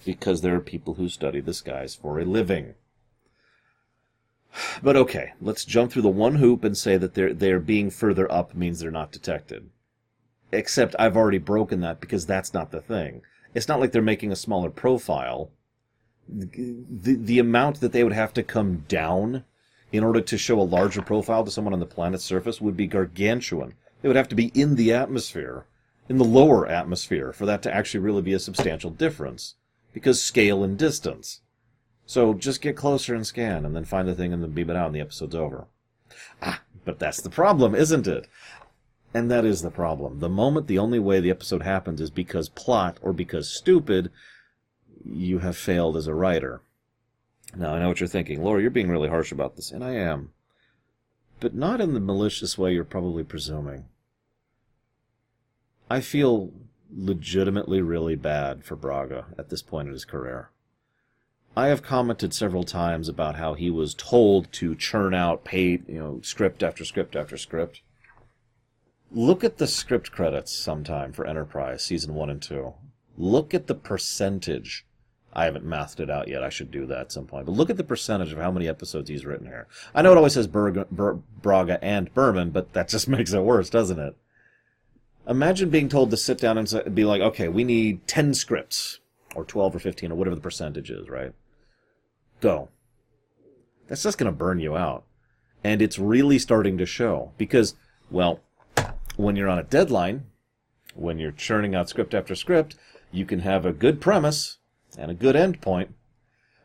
because 0.04 0.40
there 0.40 0.56
are 0.56 0.60
people 0.60 0.94
who 0.94 1.08
study 1.08 1.40
the 1.40 1.54
skies 1.54 1.94
for 1.94 2.18
a 2.18 2.24
living. 2.24 2.74
But 4.82 4.96
okay, 4.96 5.32
let's 5.40 5.64
jump 5.64 5.92
through 5.92 6.02
the 6.02 6.08
one 6.08 6.36
hoop 6.36 6.64
and 6.64 6.76
say 6.76 6.96
that 6.96 7.14
they're, 7.14 7.32
they're 7.32 7.60
being 7.60 7.90
further 7.90 8.30
up 8.30 8.54
means 8.54 8.80
they're 8.80 8.90
not 8.90 9.12
detected. 9.12 9.70
Except 10.50 10.94
I've 10.98 11.16
already 11.16 11.38
broken 11.38 11.80
that 11.80 12.00
because 12.00 12.26
that's 12.26 12.52
not 12.52 12.70
the 12.70 12.80
thing. 12.80 13.22
It's 13.54 13.68
not 13.68 13.80
like 13.80 13.92
they're 13.92 14.02
making 14.02 14.32
a 14.32 14.36
smaller 14.36 14.70
profile. 14.70 15.50
The, 16.28 17.16
the 17.16 17.38
amount 17.38 17.80
that 17.80 17.92
they 17.92 18.04
would 18.04 18.12
have 18.12 18.32
to 18.34 18.42
come 18.42 18.84
down 18.88 19.44
in 19.90 20.04
order 20.04 20.20
to 20.20 20.38
show 20.38 20.60
a 20.60 20.62
larger 20.62 21.02
profile 21.02 21.44
to 21.44 21.50
someone 21.50 21.74
on 21.74 21.80
the 21.80 21.86
planet's 21.86 22.24
surface 22.24 22.60
would 22.60 22.76
be 22.76 22.86
gargantuan. 22.86 23.74
They 24.00 24.08
would 24.08 24.16
have 24.16 24.28
to 24.28 24.34
be 24.34 24.50
in 24.54 24.76
the 24.76 24.92
atmosphere, 24.92 25.66
in 26.08 26.18
the 26.18 26.24
lower 26.24 26.66
atmosphere, 26.66 27.32
for 27.32 27.46
that 27.46 27.62
to 27.62 27.74
actually 27.74 28.00
really 28.00 28.22
be 28.22 28.32
a 28.32 28.38
substantial 28.38 28.90
difference. 28.90 29.54
Because 29.92 30.22
scale 30.22 30.64
and 30.64 30.78
distance. 30.78 31.40
So 32.06 32.34
just 32.34 32.60
get 32.60 32.76
closer 32.76 33.14
and 33.14 33.26
scan, 33.26 33.64
and 33.64 33.74
then 33.74 33.84
find 33.84 34.08
the 34.08 34.14
thing 34.14 34.32
and 34.32 34.42
then 34.42 34.50
beam 34.50 34.70
it 34.70 34.76
out, 34.76 34.86
and 34.86 34.94
the 34.94 35.00
episode's 35.00 35.34
over. 35.34 35.66
Ah, 36.42 36.60
but 36.84 36.98
that's 36.98 37.20
the 37.20 37.30
problem, 37.30 37.74
isn't 37.74 38.06
it? 38.06 38.26
And 39.14 39.30
that 39.30 39.44
is 39.44 39.62
the 39.62 39.70
problem. 39.70 40.20
The 40.20 40.28
moment 40.28 40.66
the 40.66 40.78
only 40.78 40.98
way 40.98 41.20
the 41.20 41.30
episode 41.30 41.62
happens 41.62 42.00
is 42.00 42.10
because 42.10 42.48
plot 42.48 42.98
or 43.02 43.12
because 43.12 43.48
stupid, 43.48 44.10
you 45.04 45.40
have 45.40 45.56
failed 45.56 45.96
as 45.96 46.06
a 46.06 46.14
writer. 46.14 46.62
Now, 47.54 47.74
I 47.74 47.80
know 47.80 47.88
what 47.88 48.00
you're 48.00 48.08
thinking. 48.08 48.42
Lore, 48.42 48.60
you're 48.60 48.70
being 48.70 48.88
really 48.88 49.08
harsh 49.08 49.32
about 49.32 49.56
this, 49.56 49.70
and 49.70 49.84
I 49.84 49.94
am. 49.94 50.30
But 51.40 51.54
not 51.54 51.80
in 51.80 51.92
the 51.92 52.00
malicious 52.00 52.56
way 52.56 52.72
you're 52.72 52.84
probably 52.84 53.24
presuming. 53.24 53.84
I 55.90 56.00
feel 56.00 56.52
legitimately 56.94 57.82
really 57.82 58.16
bad 58.16 58.64
for 58.64 58.76
Braga 58.76 59.26
at 59.36 59.50
this 59.50 59.60
point 59.60 59.88
in 59.88 59.92
his 59.92 60.06
career. 60.06 60.50
I 61.54 61.66
have 61.66 61.82
commented 61.82 62.32
several 62.32 62.64
times 62.64 63.10
about 63.10 63.36
how 63.36 63.52
he 63.52 63.70
was 63.70 63.92
told 63.92 64.50
to 64.52 64.74
churn 64.74 65.12
out 65.12 65.44
paid, 65.44 65.86
you 65.86 65.98
know, 65.98 66.20
script 66.22 66.62
after 66.62 66.82
script 66.82 67.14
after 67.14 67.36
script. 67.36 67.82
Look 69.10 69.44
at 69.44 69.58
the 69.58 69.66
script 69.66 70.12
credits 70.12 70.56
sometime 70.56 71.12
for 71.12 71.26
Enterprise 71.26 71.82
season 71.82 72.14
1 72.14 72.30
and 72.30 72.40
2. 72.40 72.72
Look 73.18 73.52
at 73.52 73.66
the 73.66 73.74
percentage. 73.74 74.86
I 75.34 75.44
haven't 75.44 75.66
mathed 75.66 76.00
it 76.00 76.08
out 76.08 76.28
yet. 76.28 76.42
I 76.42 76.48
should 76.48 76.70
do 76.70 76.86
that 76.86 76.98
at 76.98 77.12
some 77.12 77.26
point. 77.26 77.44
But 77.44 77.52
look 77.52 77.68
at 77.68 77.76
the 77.76 77.84
percentage 77.84 78.32
of 78.32 78.38
how 78.38 78.50
many 78.50 78.66
episodes 78.66 79.10
he's 79.10 79.26
written 79.26 79.46
here. 79.46 79.66
I 79.94 80.00
know 80.00 80.12
it 80.12 80.16
always 80.16 80.32
says 80.32 80.46
Berg, 80.46 80.86
Ber, 80.90 81.18
Braga 81.42 81.84
and 81.84 82.12
Berman, 82.14 82.48
but 82.48 82.72
that 82.72 82.88
just 82.88 83.08
makes 83.08 83.34
it 83.34 83.42
worse, 83.42 83.68
doesn't 83.68 83.98
it? 83.98 84.16
Imagine 85.28 85.68
being 85.68 85.90
told 85.90 86.10
to 86.10 86.16
sit 86.16 86.38
down 86.38 86.56
and 86.56 86.94
be 86.94 87.04
like, 87.04 87.20
okay, 87.20 87.48
we 87.48 87.62
need 87.62 88.06
10 88.06 88.32
scripts, 88.32 89.00
or 89.34 89.44
12 89.44 89.76
or 89.76 89.78
15, 89.78 90.12
or 90.12 90.14
whatever 90.14 90.34
the 90.34 90.40
percentage 90.40 90.90
is, 90.90 91.10
right? 91.10 91.34
Go. 92.42 92.68
That's 93.88 94.02
just 94.02 94.18
going 94.18 94.30
to 94.30 94.36
burn 94.36 94.60
you 94.60 94.76
out. 94.76 95.04
And 95.64 95.80
it's 95.80 95.98
really 95.98 96.38
starting 96.38 96.76
to 96.78 96.86
show 96.86 97.32
because, 97.38 97.74
well, 98.10 98.40
when 99.16 99.36
you're 99.36 99.48
on 99.48 99.58
a 99.58 99.64
deadline, 99.64 100.26
when 100.94 101.18
you're 101.18 101.32
churning 101.32 101.74
out 101.74 101.88
script 101.88 102.12
after 102.12 102.34
script, 102.34 102.76
you 103.10 103.24
can 103.24 103.40
have 103.40 103.64
a 103.64 103.72
good 103.72 104.00
premise 104.00 104.58
and 104.98 105.10
a 105.10 105.14
good 105.14 105.36
end 105.36 105.60
point. 105.60 105.94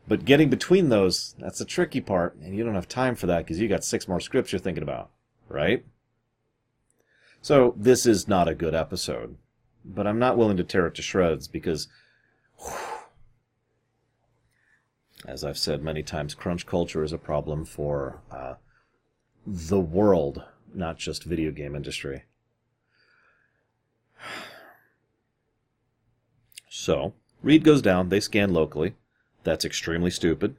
But 0.06 0.24
getting 0.24 0.48
between 0.48 0.88
those, 0.88 1.34
that's 1.38 1.58
the 1.58 1.64
tricky 1.64 2.00
part, 2.00 2.34
and 2.36 2.56
you 2.56 2.64
don't 2.64 2.74
have 2.74 2.88
time 2.88 3.14
for 3.14 3.26
that 3.26 3.44
because 3.44 3.60
you 3.60 3.68
got 3.68 3.84
six 3.84 4.08
more 4.08 4.20
scripts 4.20 4.52
you're 4.52 4.58
thinking 4.58 4.82
about, 4.82 5.10
right? 5.48 5.84
So 7.42 7.74
this 7.76 8.06
is 8.06 8.26
not 8.26 8.48
a 8.48 8.54
good 8.54 8.74
episode, 8.74 9.36
but 9.84 10.06
I'm 10.06 10.18
not 10.18 10.36
willing 10.36 10.56
to 10.56 10.64
tear 10.64 10.86
it 10.86 10.94
to 10.94 11.02
shreds 11.02 11.46
because 11.46 11.88
whew, 12.58 12.97
as 15.26 15.44
I've 15.44 15.58
said 15.58 15.82
many 15.82 16.02
times, 16.02 16.34
crunch 16.34 16.66
culture 16.66 17.02
is 17.02 17.12
a 17.12 17.18
problem 17.18 17.64
for 17.64 18.20
uh, 18.30 18.54
the 19.46 19.80
world, 19.80 20.44
not 20.74 20.98
just 20.98 21.24
video 21.24 21.50
game 21.50 21.74
industry. 21.74 22.24
So, 26.68 27.14
Reed 27.42 27.64
goes 27.64 27.82
down, 27.82 28.08
they 28.08 28.20
scan 28.20 28.52
locally. 28.52 28.94
That's 29.42 29.64
extremely 29.64 30.10
stupid. 30.10 30.56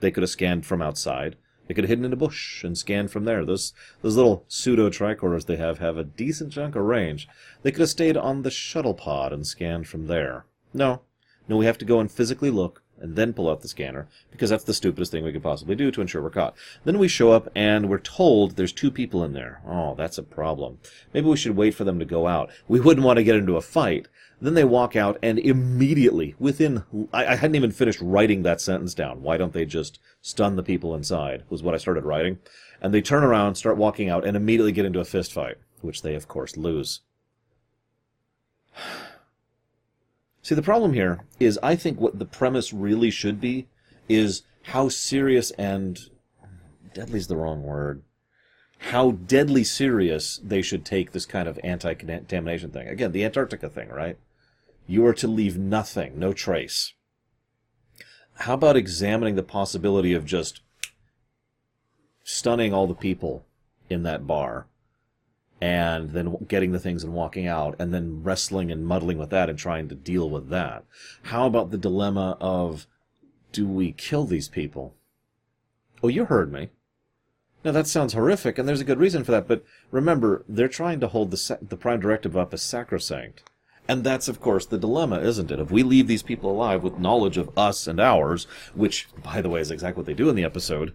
They 0.00 0.10
could 0.10 0.22
have 0.22 0.30
scanned 0.30 0.66
from 0.66 0.82
outside. 0.82 1.36
They 1.66 1.74
could 1.74 1.84
have 1.84 1.88
hidden 1.88 2.04
in 2.04 2.12
a 2.12 2.16
bush 2.16 2.62
and 2.62 2.76
scanned 2.76 3.10
from 3.10 3.24
there. 3.24 3.44
Those 3.44 3.72
those 4.02 4.16
little 4.16 4.44
pseudo 4.48 4.90
tricorders 4.90 5.46
they 5.46 5.56
have 5.56 5.78
have 5.78 5.96
a 5.96 6.04
decent 6.04 6.52
chunk 6.52 6.76
of 6.76 6.82
range. 6.82 7.26
They 7.62 7.72
could 7.72 7.80
have 7.80 7.88
stayed 7.88 8.16
on 8.16 8.42
the 8.42 8.50
shuttle 8.50 8.94
pod 8.94 9.32
and 9.32 9.46
scanned 9.46 9.88
from 9.88 10.06
there. 10.06 10.44
No. 10.74 11.02
No, 11.48 11.56
we 11.56 11.66
have 11.66 11.78
to 11.78 11.84
go 11.84 12.00
and 12.00 12.10
physically 12.10 12.50
look 12.50 12.82
and 13.00 13.16
then 13.16 13.32
pull 13.32 13.50
out 13.50 13.60
the 13.60 13.68
scanner 13.68 14.08
because 14.30 14.50
that's 14.50 14.64
the 14.64 14.74
stupidest 14.74 15.12
thing 15.12 15.24
we 15.24 15.32
could 15.32 15.42
possibly 15.42 15.74
do 15.74 15.90
to 15.90 16.00
ensure 16.00 16.22
we're 16.22 16.30
caught. 16.30 16.54
Then 16.84 16.98
we 16.98 17.08
show 17.08 17.32
up 17.32 17.48
and 17.54 17.88
we're 17.88 17.98
told 17.98 18.56
there's 18.56 18.72
two 18.72 18.90
people 18.90 19.24
in 19.24 19.32
there. 19.32 19.60
Oh, 19.66 19.94
that's 19.94 20.18
a 20.18 20.22
problem. 20.22 20.78
Maybe 21.12 21.28
we 21.28 21.36
should 21.36 21.56
wait 21.56 21.74
for 21.74 21.84
them 21.84 21.98
to 21.98 22.04
go 22.04 22.26
out. 22.26 22.50
We 22.68 22.80
wouldn't 22.80 23.04
want 23.04 23.18
to 23.18 23.24
get 23.24 23.36
into 23.36 23.56
a 23.56 23.62
fight. 23.62 24.08
Then 24.40 24.54
they 24.54 24.64
walk 24.64 24.96
out 24.96 25.18
and 25.22 25.38
immediately, 25.38 26.34
within, 26.38 26.84
I, 27.12 27.26
I 27.26 27.34
hadn't 27.36 27.56
even 27.56 27.70
finished 27.70 28.00
writing 28.00 28.42
that 28.42 28.60
sentence 28.60 28.94
down. 28.94 29.22
Why 29.22 29.36
don't 29.36 29.52
they 29.52 29.64
just 29.64 29.98
stun 30.20 30.56
the 30.56 30.62
people 30.62 30.94
inside? 30.94 31.44
Was 31.48 31.62
what 31.62 31.74
I 31.74 31.78
started 31.78 32.04
writing. 32.04 32.38
And 32.80 32.92
they 32.92 33.00
turn 33.00 33.24
around, 33.24 33.54
start 33.54 33.76
walking 33.76 34.10
out, 34.10 34.26
and 34.26 34.36
immediately 34.36 34.72
get 34.72 34.84
into 34.84 35.00
a 35.00 35.04
fist 35.04 35.32
fight, 35.32 35.56
which 35.80 36.02
they 36.02 36.14
of 36.14 36.28
course 36.28 36.56
lose. 36.56 37.00
See, 40.44 40.54
the 40.54 40.60
problem 40.60 40.92
here 40.92 41.24
is 41.40 41.58
I 41.62 41.74
think 41.74 41.98
what 41.98 42.18
the 42.18 42.26
premise 42.26 42.70
really 42.70 43.10
should 43.10 43.40
be 43.40 43.66
is 44.10 44.42
how 44.64 44.90
serious 44.90 45.50
and 45.52 45.98
deadly 46.92 47.18
is 47.18 47.28
the 47.28 47.36
wrong 47.36 47.62
word. 47.62 48.02
How 48.90 49.12
deadly 49.12 49.64
serious 49.64 50.38
they 50.44 50.60
should 50.60 50.84
take 50.84 51.12
this 51.12 51.24
kind 51.24 51.48
of 51.48 51.58
anti-contamination 51.64 52.72
thing. 52.72 52.88
Again, 52.88 53.12
the 53.12 53.24
Antarctica 53.24 53.70
thing, 53.70 53.88
right? 53.88 54.18
You 54.86 55.06
are 55.06 55.14
to 55.14 55.26
leave 55.26 55.56
nothing, 55.56 56.18
no 56.18 56.34
trace. 56.34 56.92
How 58.40 58.52
about 58.52 58.76
examining 58.76 59.36
the 59.36 59.42
possibility 59.42 60.12
of 60.12 60.26
just 60.26 60.60
stunning 62.22 62.74
all 62.74 62.86
the 62.86 62.94
people 62.94 63.46
in 63.88 64.02
that 64.02 64.26
bar 64.26 64.66
and 65.64 66.10
then 66.10 66.36
getting 66.46 66.72
the 66.72 66.78
things 66.78 67.02
and 67.02 67.14
walking 67.14 67.46
out, 67.46 67.74
and 67.78 67.94
then 67.94 68.22
wrestling 68.22 68.70
and 68.70 68.86
muddling 68.86 69.16
with 69.16 69.30
that 69.30 69.48
and 69.48 69.58
trying 69.58 69.88
to 69.88 69.94
deal 69.94 70.28
with 70.28 70.50
that? 70.50 70.84
How 71.22 71.46
about 71.46 71.70
the 71.70 71.78
dilemma 71.78 72.36
of 72.38 72.86
do 73.50 73.66
we 73.66 73.92
kill 73.92 74.26
these 74.26 74.46
people? 74.46 74.94
Oh, 76.02 76.08
you 76.08 76.26
heard 76.26 76.52
me. 76.52 76.68
Now 77.64 77.72
that 77.72 77.86
sounds 77.86 78.12
horrific, 78.12 78.58
and 78.58 78.68
there's 78.68 78.82
a 78.82 78.84
good 78.84 78.98
reason 78.98 79.24
for 79.24 79.32
that. 79.32 79.48
But 79.48 79.64
remember, 79.90 80.44
they're 80.46 80.68
trying 80.68 81.00
to 81.00 81.08
hold 81.08 81.30
the 81.30 81.58
the 81.62 81.78
prime 81.78 81.98
directive 81.98 82.36
up 82.36 82.52
as 82.52 82.60
sacrosanct, 82.60 83.42
and 83.88 84.04
that's 84.04 84.28
of 84.28 84.42
course 84.42 84.66
the 84.66 84.76
dilemma, 84.76 85.20
isn't 85.20 85.50
it? 85.50 85.58
If 85.58 85.70
we 85.70 85.82
leave 85.82 86.08
these 86.08 86.22
people 86.22 86.50
alive 86.50 86.82
with 86.82 86.98
knowledge 86.98 87.38
of 87.38 87.56
us 87.56 87.86
and 87.86 87.98
ours, 87.98 88.46
which, 88.74 89.08
by 89.22 89.40
the 89.40 89.48
way, 89.48 89.62
is 89.62 89.70
exactly 89.70 90.00
what 90.00 90.06
they 90.06 90.12
do 90.12 90.28
in 90.28 90.36
the 90.36 90.44
episode, 90.44 90.92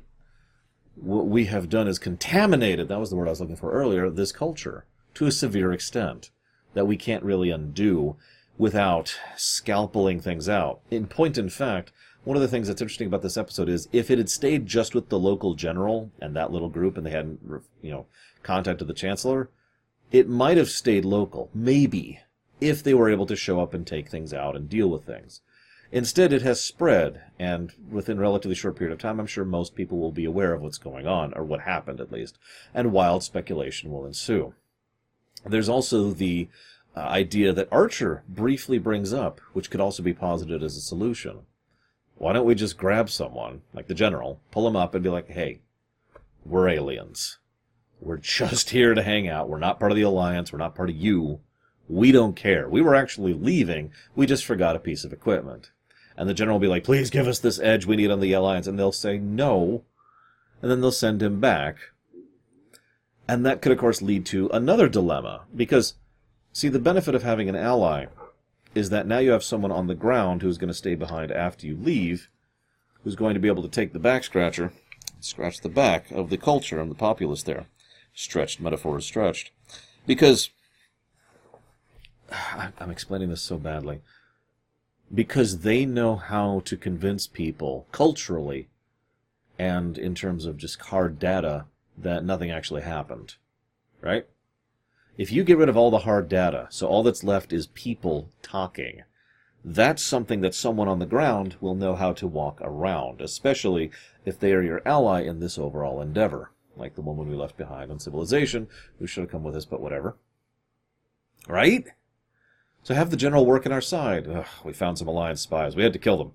what 1.01 1.27
we 1.27 1.46
have 1.46 1.70
done 1.70 1.88
is 1.88 2.00
contaminated. 2.00 2.88
That 2.88 3.00
was 3.00 3.10
the 3.10 3.15
word 3.15 3.27
I 3.27 3.32
was 3.32 3.41
looking 3.41 3.56
for 3.56 3.72
earlier. 3.72 4.10
This 4.10 4.32
culture 4.32 4.86
to 5.15 5.25
a 5.25 5.32
severe 5.32 5.72
extent 5.72 6.29
that 6.74 6.88
we 6.88 6.98
can't 6.98 7.24
really 7.24 7.50
undo 7.50 8.15
without 8.58 9.18
scalpeling 9.36 10.22
things 10.22 10.50
out. 10.50 10.82
In 10.91 11.08
point 11.08 11.38
in 11.38 11.50
fact, 11.50 11.91
one 12.24 12.36
of 12.36 12.41
the 12.41 12.48
things 12.48 12.68
that's 12.68 12.82
interesting 12.82 13.08
about 13.08 13.22
this 13.22 13.38
episode 13.38 13.70
is 13.70 13.88
if 13.91 14.12
it 14.12 14.18
had 14.18 14.29
stayed 14.29 14.65
just 14.65 14.94
with 14.94 15.10
the 15.10 15.18
local 15.18 15.56
general 15.56 16.12
and 16.22 16.36
that 16.36 16.51
little 16.51 16.70
group 16.70 16.98
and 16.98 17.06
they 17.06 17.12
hadn't, 17.12 17.39
you 17.82 17.91
know, 17.91 18.06
contacted 18.44 18.88
the 18.88 18.94
chancellor, 18.94 19.50
it 20.12 20.27
might 20.27 20.58
have 20.58 20.70
stayed 20.70 21.06
local. 21.06 21.50
Maybe. 21.53 22.20
If 22.60 22.84
they 22.84 22.94
were 22.94 23.10
able 23.10 23.25
to 23.27 23.38
show 23.38 23.62
up 23.62 23.74
and 23.74 23.88
take 23.88 24.10
things 24.10 24.34
out 24.34 24.58
and 24.58 24.68
deal 24.68 24.89
with 24.89 25.06
things. 25.06 25.39
Instead, 25.91 26.31
it 26.31 26.43
has 26.43 26.62
spread, 26.62 27.24
and 27.39 27.74
within 27.89 28.19
a 28.19 28.22
relatively 28.22 28.53
short 28.53 28.75
period 28.75 28.93
of 28.93 29.00
time, 29.00 29.19
I'm 29.19 29.25
sure 29.25 29.43
most 29.43 29.74
people 29.74 29.98
will 29.98 30.12
be 30.12 30.25
aware 30.25 30.53
of 30.53 30.62
what's 30.62 30.77
going 30.77 31.08
on, 31.08 31.34
or 31.34 31.43
what 31.43 31.62
happened 31.62 32.00
at 32.00 32.12
least, 32.12 32.38
and 32.75 32.91
wild 32.91 33.24
speculation 33.24 33.91
will 33.91 34.05
ensue. 34.05 34.53
There's 35.46 35.69
also 35.69 36.12
the 36.12 36.48
uh, 36.96 37.00
idea 37.00 37.53
that 37.53 37.69
Archer 37.72 38.24
briefly 38.29 38.77
brings 38.77 39.13
up, 39.13 39.39
which 39.53 39.72
could 39.72 39.79
also 39.79 40.03
be 40.03 40.13
posited 40.13 40.62
as 40.62 40.77
a 40.77 40.81
solution. 40.81 41.39
Why 42.15 42.34
don't 42.34 42.46
we 42.46 42.53
just 42.53 42.77
grab 42.77 43.10
someone, 43.10 43.62
like 43.74 43.88
the 43.88 43.96
general, 43.96 44.41
pull 44.51 44.67
him 44.67 44.75
up 44.75 44.93
and 44.93 45.03
be 45.03 45.10
like, 45.10 45.29
hey, 45.29 45.62
we're 46.46 46.67
aliens. 46.67 47.39
We're 48.00 48.17
just 48.22 48.69
here 48.69 48.93
to 48.93 49.01
hang 49.01 49.27
out. 49.27 49.50
We're 49.50 49.58
not 49.58 49.79
part 49.79 49.91
of 49.91 49.96
the 49.96 50.03
Alliance. 50.03 50.53
We're 50.53 50.60
not 50.60 50.75
part 50.75 50.89
of 50.89 50.96
you. 50.96 51.39
We 51.88 52.12
don't 52.12 52.36
care. 52.36 52.69
We 52.69 52.81
were 52.81 52.93
actually 52.93 53.34
leaving. 53.34 53.91
We 54.15 54.27
just 54.27 54.46
forgot 54.46 54.75
a 54.75 54.79
piece 54.79 55.03
of 55.03 55.12
equipment. 55.12 55.72
And 56.20 56.28
the 56.28 56.34
general 56.34 56.56
will 56.56 56.62
be 56.62 56.68
like, 56.68 56.84
please 56.84 57.10
give 57.10 57.30
us 57.30 57.40
this 57.40 57.60
edge 57.60 57.86
we 57.86 57.96
need 57.96 58.12
on 58.12 58.20
the 58.20 58.34
Alliance. 58.34 58.68
And 58.68 58.78
they'll 58.78 58.92
say 58.92 59.18
no. 59.18 59.86
And 60.62 60.70
then 60.70 60.82
they'll 60.82 60.92
send 60.92 61.24
him 61.24 61.40
back. 61.40 61.78
And 63.26 63.46
that 63.46 63.62
could, 63.62 63.72
of 63.72 63.78
course, 63.78 64.02
lead 64.02 64.26
to 64.26 64.50
another 64.50 64.90
dilemma. 64.90 65.44
Because, 65.56 65.94
see, 66.52 66.68
the 66.68 66.78
benefit 66.78 67.16
of 67.16 67.24
having 67.24 67.48
an 67.48 67.56
ally 67.56 68.08
is 68.76 68.90
that 68.90 69.08
now 69.08 69.20
you 69.20 69.32
have 69.32 69.46
someone 69.46 69.72
on 69.72 69.88
the 69.88 69.96
ground 69.96 70.42
who's 70.42 70.58
going 70.58 70.68
to 70.68 70.74
stay 70.74 70.94
behind 70.94 71.32
after 71.32 71.66
you 71.66 71.78
leave, 71.78 72.30
who's 73.04 73.16
going 73.16 73.34
to 73.34 73.40
be 73.40 73.48
able 73.48 73.64
to 73.64 73.70
take 73.70 73.94
the 73.94 73.98
back 74.00 74.26
scratcher, 74.26 74.74
scratch 75.22 75.62
the 75.62 75.70
back 75.70 76.12
of 76.12 76.30
the 76.30 76.38
culture 76.38 76.82
and 76.82 76.92
the 76.92 76.96
populace 76.96 77.44
there. 77.44 77.68
Stretched, 78.14 78.60
metaphor 78.60 78.98
is 78.98 79.06
stretched. 79.06 79.52
Because, 80.06 80.50
I'm 82.78 82.92
explaining 82.92 83.30
this 83.30 83.42
so 83.42 83.58
badly, 83.58 84.02
because 85.13 85.60
they 85.60 85.86
know 85.86 86.16
how 86.16 86.62
to 86.66 86.78
convince 86.78 87.28
people 87.28 87.88
culturally 87.92 88.70
and 89.58 89.98
in 89.98 90.16
terms 90.16 90.46
of 90.46 90.58
just 90.58 90.80
hard 90.82 91.20
data 91.20 91.66
that 91.98 92.24
nothing 92.24 92.51
actually 92.51 92.82
happened. 92.82 93.36
Right? 94.01 94.25
If 95.18 95.32
you 95.32 95.44
get 95.44 95.58
rid 95.58 95.68
of 95.68 95.75
all 95.75 95.92
the 95.92 96.00
hard 96.00 96.30
data, 96.30 96.68
so 96.70 96.88
all 96.88 97.04
that's 97.04 97.25
left 97.25 97.51
is 97.51 97.68
people 97.68 98.30
talking, 98.42 99.04
that's 99.66 100.01
something 100.01 100.39
that 100.42 100.56
someone 100.56 100.88
on 100.88 101.00
the 101.00 101.06
ground 101.06 101.58
will 101.60 101.75
know 101.75 101.96
how 101.96 102.13
to 102.13 102.28
walk 102.28 102.60
around, 102.62 103.20
especially 103.20 103.92
if 104.24 104.39
they 104.39 104.54
are 104.54 104.62
your 104.62 104.82
ally 104.86 105.24
in 105.24 105.42
this 105.42 105.58
overall 105.58 106.01
endeavor, 106.01 106.51
like 106.78 106.96
the 106.96 107.01
woman 107.01 107.28
we 107.28 107.36
left 107.36 107.58
behind 107.58 107.92
on 107.92 108.00
Civilization, 108.00 108.70
who 108.98 109.08
should 109.08 109.22
have 109.22 109.32
come 109.32 109.44
with 109.44 109.58
us, 109.58 109.66
but 109.66 109.82
whatever. 109.82 110.16
Right? 111.48 111.88
So 112.84 112.94
have 112.94 113.12
the 113.12 113.18
general 113.18 113.46
work 113.46 113.66
on 113.66 113.72
our 113.72 113.82
side. 113.82 114.28
Ugh, 114.28 114.46
we 114.64 114.74
found 114.74 114.98
some 114.98 115.08
Alliance 115.08 115.42
spies. 115.42 115.76
We 115.76 115.84
had 115.84 115.94
to 115.94 116.00
kill 116.00 116.18
them. 116.18 116.32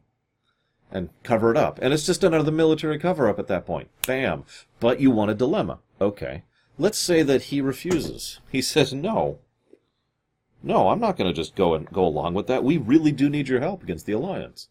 And 0.90 1.10
cover 1.22 1.50
it 1.50 1.56
up. 1.56 1.78
And 1.82 1.92
it's 1.92 2.06
just 2.06 2.22
another 2.22 2.44
the 2.44 2.52
military 2.52 2.98
cover 2.98 3.28
up 3.28 3.38
at 3.38 3.48
that 3.48 3.66
point. 3.66 3.88
Bam. 4.06 4.44
But 4.78 5.00
you 5.00 5.10
want 5.10 5.32
a 5.32 5.34
dilemma. 5.34 5.80
Okay. 6.00 6.44
Let's 6.78 6.98
say 6.98 7.22
that 7.22 7.44
he 7.44 7.60
refuses. 7.60 8.40
He 8.50 8.62
says 8.62 8.92
no. 8.92 9.38
No, 10.62 10.88
I'm 10.88 11.00
not 11.00 11.16
going 11.16 11.28
to 11.28 11.34
just 11.34 11.56
go 11.56 11.74
and 11.74 11.86
go 11.90 12.06
along 12.06 12.34
with 12.34 12.46
that. 12.46 12.64
We 12.64 12.78
really 12.78 13.12
do 13.12 13.28
need 13.28 13.48
your 13.48 13.60
help 13.60 13.82
against 13.82 14.06
the 14.06 14.12
alliance. 14.12 14.68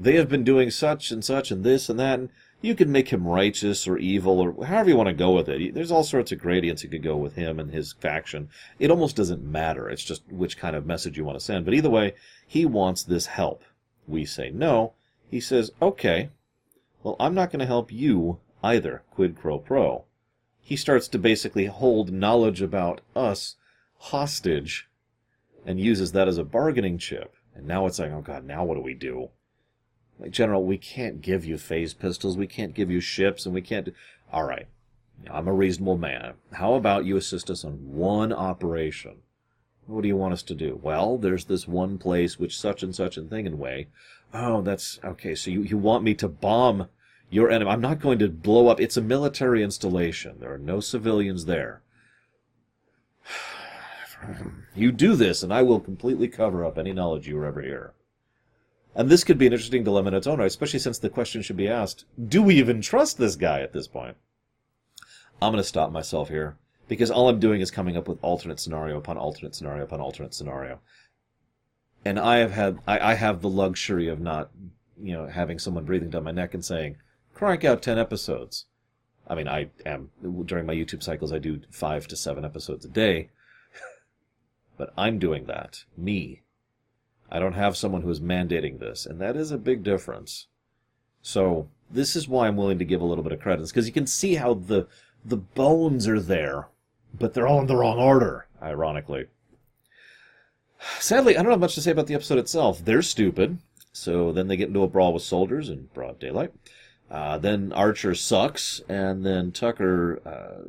They 0.00 0.16
have 0.16 0.28
been 0.28 0.44
doing 0.44 0.70
such 0.70 1.10
and 1.10 1.24
such 1.24 1.50
and 1.50 1.62
this 1.62 1.88
and 1.88 1.98
that. 2.00 2.18
And 2.18 2.30
you 2.62 2.74
can 2.74 2.90
make 2.90 3.08
him 3.08 3.26
righteous 3.26 3.86
or 3.86 3.98
evil 3.98 4.40
or 4.40 4.64
however 4.64 4.88
you 4.88 4.96
want 4.96 5.08
to 5.08 5.14
go 5.14 5.32
with 5.32 5.48
it. 5.48 5.74
There's 5.74 5.90
all 5.90 6.04
sorts 6.04 6.32
of 6.32 6.38
gradients 6.38 6.82
you 6.82 6.88
could 6.88 7.02
go 7.02 7.16
with 7.16 7.34
him 7.34 7.58
and 7.58 7.70
his 7.70 7.92
faction. 7.92 8.48
It 8.78 8.90
almost 8.90 9.16
doesn't 9.16 9.44
matter. 9.44 9.90
It's 9.90 10.04
just 10.04 10.22
which 10.30 10.56
kind 10.56 10.74
of 10.74 10.86
message 10.86 11.18
you 11.18 11.24
want 11.24 11.38
to 11.38 11.44
send. 11.44 11.64
But 11.64 11.74
either 11.74 11.90
way, 11.90 12.14
he 12.46 12.64
wants 12.64 13.02
this 13.02 13.26
help. 13.26 13.64
We 14.08 14.24
say 14.24 14.50
no. 14.50 14.94
He 15.30 15.40
says, 15.40 15.72
okay. 15.82 16.30
Well, 17.02 17.16
I'm 17.20 17.34
not 17.34 17.50
going 17.50 17.60
to 17.60 17.66
help 17.66 17.92
you 17.92 18.38
either. 18.62 19.02
Quid 19.10 19.36
pro 19.36 19.58
quo 19.58 20.04
he 20.62 20.76
starts 20.76 21.08
to 21.08 21.18
basically 21.18 21.66
hold 21.66 22.12
knowledge 22.12 22.62
about 22.62 23.00
us 23.16 23.56
hostage 23.98 24.88
and 25.66 25.80
uses 25.80 26.12
that 26.12 26.28
as 26.28 26.38
a 26.38 26.44
bargaining 26.44 26.98
chip. 26.98 27.34
And 27.54 27.66
now 27.66 27.86
it's 27.86 27.98
like, 27.98 28.12
oh 28.12 28.22
god, 28.22 28.44
now 28.44 28.64
what 28.64 28.76
do 28.76 28.80
we 28.80 28.94
do? 28.94 29.30
Like, 30.22 30.30
General, 30.30 30.64
we 30.64 30.78
can't 30.78 31.20
give 31.20 31.44
you 31.44 31.58
phase 31.58 31.94
pistols, 31.94 32.36
we 32.36 32.46
can't 32.46 32.74
give 32.74 32.92
you 32.92 33.00
ships, 33.00 33.44
and 33.44 33.52
we 33.52 33.60
can't. 33.60 33.86
Do... 33.86 33.92
All 34.32 34.44
right, 34.44 34.68
I'm 35.28 35.48
a 35.48 35.52
reasonable 35.52 35.98
man. 35.98 36.34
How 36.52 36.74
about 36.74 37.04
you 37.04 37.16
assist 37.16 37.50
us 37.50 37.64
on 37.64 37.72
one 37.92 38.32
operation? 38.32 39.16
What 39.86 40.02
do 40.02 40.08
you 40.08 40.16
want 40.16 40.32
us 40.32 40.44
to 40.44 40.54
do? 40.54 40.78
Well, 40.80 41.18
there's 41.18 41.46
this 41.46 41.66
one 41.66 41.98
place 41.98 42.38
which 42.38 42.56
such 42.56 42.84
and 42.84 42.94
such 42.94 43.16
and 43.16 43.28
thing 43.28 43.48
and 43.48 43.58
way. 43.58 43.88
Oh, 44.32 44.62
that's 44.62 45.00
okay. 45.02 45.34
So 45.34 45.50
you, 45.50 45.62
you 45.62 45.76
want 45.76 46.04
me 46.04 46.14
to 46.14 46.28
bomb 46.28 46.86
your 47.28 47.50
enemy. 47.50 47.72
I'm 47.72 47.80
not 47.80 47.98
going 47.98 48.20
to 48.20 48.28
blow 48.28 48.68
up. 48.68 48.80
It's 48.80 48.96
a 48.96 49.02
military 49.02 49.60
installation. 49.60 50.38
There 50.38 50.52
are 50.54 50.58
no 50.58 50.78
civilians 50.78 51.46
there. 51.46 51.82
You 54.76 54.92
do 54.92 55.16
this, 55.16 55.42
and 55.42 55.52
I 55.52 55.62
will 55.62 55.80
completely 55.80 56.28
cover 56.28 56.64
up 56.64 56.78
any 56.78 56.92
knowledge 56.92 57.26
you 57.26 57.34
were 57.34 57.44
ever 57.44 57.60
here. 57.60 57.92
And 58.94 59.08
this 59.08 59.24
could 59.24 59.38
be 59.38 59.46
an 59.46 59.52
interesting 59.52 59.84
dilemma 59.84 60.08
in 60.08 60.14
its 60.14 60.26
own 60.26 60.38
right, 60.38 60.46
especially 60.46 60.78
since 60.78 60.98
the 60.98 61.08
question 61.08 61.42
should 61.42 61.56
be 61.56 61.68
asked 61.68 62.04
do 62.28 62.42
we 62.42 62.56
even 62.56 62.80
trust 62.80 63.18
this 63.18 63.36
guy 63.36 63.60
at 63.60 63.72
this 63.72 63.88
point? 63.88 64.16
I'm 65.40 65.52
going 65.52 65.62
to 65.62 65.68
stop 65.68 65.90
myself 65.90 66.28
here 66.28 66.56
because 66.88 67.10
all 67.10 67.28
I'm 67.28 67.40
doing 67.40 67.60
is 67.60 67.70
coming 67.70 67.96
up 67.96 68.06
with 68.06 68.22
alternate 68.22 68.60
scenario 68.60 68.98
upon 68.98 69.16
alternate 69.16 69.54
scenario 69.54 69.82
upon 69.82 70.00
alternate 70.00 70.34
scenario. 70.34 70.80
And 72.04 72.18
I 72.18 72.38
have 72.38 72.52
had 72.52 72.78
I, 72.86 73.12
I 73.12 73.14
have 73.14 73.40
the 73.40 73.48
luxury 73.48 74.08
of 74.08 74.20
not 74.20 74.50
you 75.00 75.12
know 75.12 75.26
having 75.26 75.58
someone 75.58 75.84
breathing 75.84 76.10
down 76.10 76.24
my 76.24 76.32
neck 76.32 76.54
and 76.54 76.64
saying, 76.64 76.96
crank 77.34 77.64
out 77.64 77.82
10 77.82 77.98
episodes. 77.98 78.66
I 79.26 79.34
mean, 79.34 79.48
I 79.48 79.70
am, 79.86 80.10
during 80.44 80.66
my 80.66 80.74
YouTube 80.74 81.02
cycles, 81.02 81.32
I 81.32 81.38
do 81.38 81.60
five 81.70 82.08
to 82.08 82.16
seven 82.16 82.44
episodes 82.44 82.84
a 82.84 82.88
day. 82.88 83.30
but 84.76 84.92
I'm 84.96 85.18
doing 85.18 85.46
that. 85.46 85.84
Me. 85.96 86.42
I 87.32 87.38
don't 87.38 87.54
have 87.54 87.78
someone 87.78 88.02
who 88.02 88.10
is 88.10 88.20
mandating 88.20 88.78
this, 88.78 89.06
and 89.06 89.18
that 89.18 89.36
is 89.36 89.50
a 89.50 89.56
big 89.56 89.82
difference. 89.82 90.48
So, 91.22 91.68
this 91.90 92.14
is 92.14 92.28
why 92.28 92.46
I'm 92.46 92.56
willing 92.56 92.78
to 92.78 92.84
give 92.84 93.00
a 93.00 93.06
little 93.06 93.24
bit 93.24 93.32
of 93.32 93.40
credence 93.40 93.70
because 93.70 93.86
you 93.86 93.92
can 93.92 94.06
see 94.06 94.34
how 94.34 94.52
the, 94.52 94.86
the 95.24 95.38
bones 95.38 96.06
are 96.06 96.20
there, 96.20 96.68
but 97.18 97.32
they're 97.32 97.46
all 97.46 97.60
in 97.60 97.66
the 97.68 97.76
wrong 97.76 97.98
order, 97.98 98.48
ironically. 98.62 99.28
Sadly, 100.98 101.38
I 101.38 101.42
don't 101.42 101.52
have 101.52 101.60
much 101.60 101.74
to 101.76 101.80
say 101.80 101.90
about 101.90 102.06
the 102.06 102.14
episode 102.14 102.38
itself. 102.38 102.84
They're 102.84 103.00
stupid, 103.00 103.58
so 103.92 104.30
then 104.30 104.48
they 104.48 104.58
get 104.58 104.68
into 104.68 104.82
a 104.82 104.88
brawl 104.88 105.14
with 105.14 105.22
soldiers 105.22 105.70
in 105.70 105.88
broad 105.94 106.18
daylight. 106.18 106.52
Uh, 107.10 107.38
then 107.38 107.72
Archer 107.72 108.14
sucks, 108.14 108.82
and 108.90 109.24
then 109.24 109.52
Tucker 109.52 110.20
uh, 110.26 110.68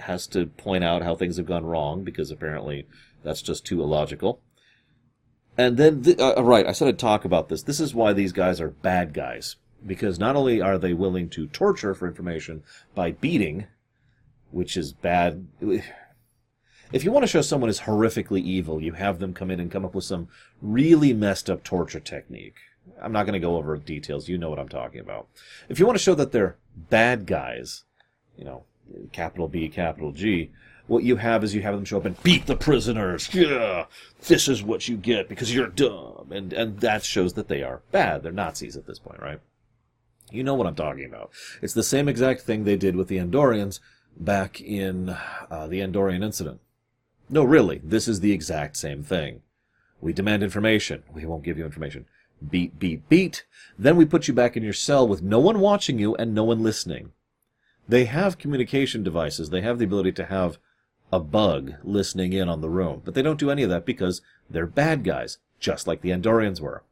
has 0.00 0.26
to 0.28 0.46
point 0.46 0.84
out 0.84 1.02
how 1.02 1.14
things 1.14 1.38
have 1.38 1.46
gone 1.46 1.64
wrong 1.64 2.04
because 2.04 2.30
apparently 2.30 2.86
that's 3.22 3.40
just 3.40 3.64
too 3.64 3.82
illogical. 3.82 4.40
And 5.56 5.76
then, 5.76 6.02
th- 6.02 6.18
uh, 6.18 6.42
right, 6.42 6.66
I 6.66 6.72
said 6.72 6.88
I'd 6.88 6.98
talk 6.98 7.24
about 7.24 7.48
this. 7.48 7.62
This 7.62 7.80
is 7.80 7.94
why 7.94 8.12
these 8.12 8.32
guys 8.32 8.60
are 8.60 8.70
bad 8.70 9.14
guys. 9.14 9.56
Because 9.86 10.18
not 10.18 10.34
only 10.34 10.60
are 10.60 10.78
they 10.78 10.94
willing 10.94 11.28
to 11.30 11.46
torture 11.48 11.94
for 11.94 12.08
information 12.08 12.62
by 12.94 13.12
beating, 13.12 13.66
which 14.50 14.76
is 14.76 14.92
bad. 14.92 15.46
If 16.92 17.04
you 17.04 17.12
want 17.12 17.24
to 17.24 17.28
show 17.28 17.42
someone 17.42 17.68
is 17.68 17.80
horrifically 17.80 18.40
evil, 18.40 18.80
you 18.82 18.92
have 18.92 19.18
them 19.18 19.34
come 19.34 19.50
in 19.50 19.60
and 19.60 19.70
come 19.70 19.84
up 19.84 19.94
with 19.94 20.04
some 20.04 20.28
really 20.62 21.12
messed 21.12 21.50
up 21.50 21.62
torture 21.64 22.00
technique. 22.00 22.56
I'm 23.00 23.12
not 23.12 23.24
going 23.24 23.34
to 23.34 23.40
go 23.40 23.56
over 23.56 23.76
details. 23.76 24.28
You 24.28 24.38
know 24.38 24.48
what 24.50 24.58
I'm 24.58 24.68
talking 24.68 25.00
about. 25.00 25.28
If 25.68 25.78
you 25.78 25.86
want 25.86 25.98
to 25.98 26.02
show 26.02 26.14
that 26.14 26.32
they're 26.32 26.56
bad 26.76 27.26
guys, 27.26 27.84
you 28.36 28.44
know, 28.44 28.64
capital 29.12 29.48
B, 29.48 29.68
capital 29.68 30.12
G, 30.12 30.50
what 30.86 31.04
you 31.04 31.16
have 31.16 31.42
is 31.42 31.54
you 31.54 31.62
have 31.62 31.74
them 31.74 31.84
show 31.84 31.98
up 31.98 32.04
and 32.04 32.22
beat 32.22 32.46
the 32.46 32.56
prisoners. 32.56 33.32
Yeah, 33.34 33.86
this 34.26 34.48
is 34.48 34.62
what 34.62 34.88
you 34.88 34.96
get 34.96 35.28
because 35.28 35.54
you're 35.54 35.68
dumb, 35.68 36.30
and 36.30 36.52
and 36.52 36.80
that 36.80 37.04
shows 37.04 37.34
that 37.34 37.48
they 37.48 37.62
are 37.62 37.82
bad. 37.90 38.22
They're 38.22 38.32
Nazis 38.32 38.76
at 38.76 38.86
this 38.86 38.98
point, 38.98 39.20
right? 39.20 39.40
You 40.30 40.42
know 40.42 40.54
what 40.54 40.66
I'm 40.66 40.74
talking 40.74 41.04
about. 41.04 41.30
It's 41.62 41.74
the 41.74 41.82
same 41.82 42.08
exact 42.08 42.42
thing 42.42 42.64
they 42.64 42.76
did 42.76 42.96
with 42.96 43.08
the 43.08 43.18
Andorians 43.18 43.80
back 44.16 44.60
in 44.60 45.10
uh, 45.10 45.66
the 45.68 45.80
Andorian 45.80 46.24
incident. 46.24 46.60
No, 47.28 47.44
really, 47.44 47.80
this 47.82 48.08
is 48.08 48.20
the 48.20 48.32
exact 48.32 48.76
same 48.76 49.02
thing. 49.02 49.42
We 50.00 50.12
demand 50.12 50.42
information. 50.42 51.02
We 51.12 51.24
won't 51.24 51.44
give 51.44 51.56
you 51.56 51.64
information. 51.64 52.06
Beat, 52.50 52.78
beat, 52.78 53.08
beat. 53.08 53.46
Then 53.78 53.96
we 53.96 54.04
put 54.04 54.28
you 54.28 54.34
back 54.34 54.56
in 54.56 54.62
your 54.62 54.72
cell 54.74 55.08
with 55.08 55.22
no 55.22 55.38
one 55.38 55.60
watching 55.60 55.98
you 55.98 56.14
and 56.16 56.34
no 56.34 56.44
one 56.44 56.62
listening. 56.62 57.12
They 57.88 58.04
have 58.04 58.38
communication 58.38 59.02
devices. 59.02 59.50
They 59.50 59.62
have 59.62 59.78
the 59.78 59.84
ability 59.84 60.12
to 60.12 60.26
have 60.26 60.58
a 61.14 61.20
bug 61.20 61.74
listening 61.84 62.32
in 62.32 62.48
on 62.48 62.60
the 62.60 62.68
room, 62.68 63.00
but 63.04 63.14
they 63.14 63.22
don't 63.22 63.38
do 63.38 63.50
any 63.50 63.62
of 63.62 63.70
that 63.70 63.86
because 63.86 64.20
they're 64.50 64.66
bad 64.66 65.04
guys, 65.04 65.38
just 65.60 65.86
like 65.86 66.00
the 66.00 66.10
Andorians 66.10 66.60
were. 66.60 66.82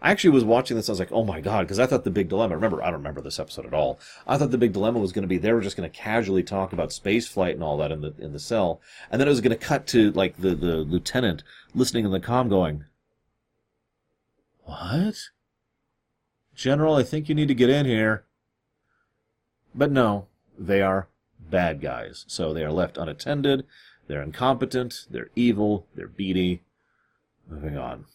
I 0.00 0.10
actually 0.10 0.30
was 0.30 0.44
watching 0.44 0.74
this. 0.74 0.88
I 0.88 0.92
was 0.92 0.98
like, 0.98 1.12
"Oh 1.12 1.24
my 1.24 1.42
god!" 1.42 1.66
Because 1.66 1.78
I 1.78 1.84
thought 1.84 2.04
the 2.04 2.10
big 2.10 2.30
dilemma. 2.30 2.54
Remember, 2.54 2.82
I 2.82 2.86
don't 2.86 2.94
remember 3.00 3.20
this 3.20 3.38
episode 3.38 3.66
at 3.66 3.74
all. 3.74 4.00
I 4.26 4.38
thought 4.38 4.50
the 4.50 4.56
big 4.56 4.72
dilemma 4.72 4.98
was 4.98 5.12
going 5.12 5.22
to 5.24 5.28
be 5.28 5.36
they 5.36 5.52
were 5.52 5.60
just 5.60 5.76
going 5.76 5.88
to 5.88 5.94
casually 5.94 6.42
talk 6.42 6.72
about 6.72 6.90
space 6.90 7.28
flight 7.28 7.54
and 7.54 7.62
all 7.62 7.76
that 7.76 7.92
in 7.92 8.00
the 8.00 8.14
in 8.18 8.32
the 8.32 8.38
cell, 8.38 8.80
and 9.10 9.20
then 9.20 9.28
it 9.28 9.32
was 9.32 9.42
going 9.42 9.56
to 9.56 9.66
cut 9.66 9.86
to 9.88 10.10
like 10.12 10.38
the 10.38 10.54
the 10.54 10.78
lieutenant 10.78 11.42
listening 11.74 12.06
in 12.06 12.10
the 12.12 12.20
com, 12.20 12.48
going, 12.48 12.86
"What, 14.64 15.28
General? 16.54 16.96
I 16.96 17.02
think 17.02 17.28
you 17.28 17.34
need 17.34 17.48
to 17.48 17.54
get 17.54 17.68
in 17.68 17.84
here." 17.84 18.24
But 19.74 19.92
no, 19.92 20.28
they 20.58 20.80
are 20.80 21.08
bad 21.50 21.80
guys. 21.80 22.24
So 22.28 22.52
they 22.52 22.64
are 22.64 22.72
left 22.72 22.98
unattended. 22.98 23.64
They're 24.06 24.22
incompetent. 24.22 25.06
They're 25.10 25.30
evil. 25.36 25.86
They're 25.94 26.08
beady. 26.08 26.62
Moving 27.48 27.76
on. 27.76 28.06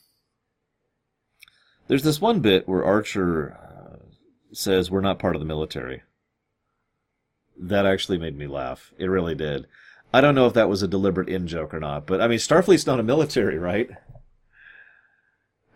There's 1.87 2.03
this 2.03 2.21
one 2.21 2.39
bit 2.39 2.67
where 2.67 2.85
Archer 2.85 3.57
uh, 3.59 3.97
says 4.53 4.89
we're 4.89 5.01
not 5.01 5.19
part 5.19 5.35
of 5.35 5.39
the 5.39 5.45
military. 5.45 6.03
That 7.57 7.85
actually 7.85 8.17
made 8.17 8.37
me 8.37 8.47
laugh. 8.47 8.93
It 8.97 9.05
really 9.05 9.35
did. 9.35 9.67
I 10.13 10.21
don't 10.21 10.35
know 10.35 10.45
if 10.45 10.53
that 10.53 10.69
was 10.69 10.83
a 10.83 10.87
deliberate 10.87 11.29
in 11.29 11.47
joke 11.47 11.73
or 11.73 11.79
not, 11.79 12.05
but 12.05 12.21
I 12.21 12.27
mean, 12.27 12.37
Starfleet's 12.37 12.85
not 12.85 12.99
a 12.99 13.03
military, 13.03 13.57
right? 13.57 13.89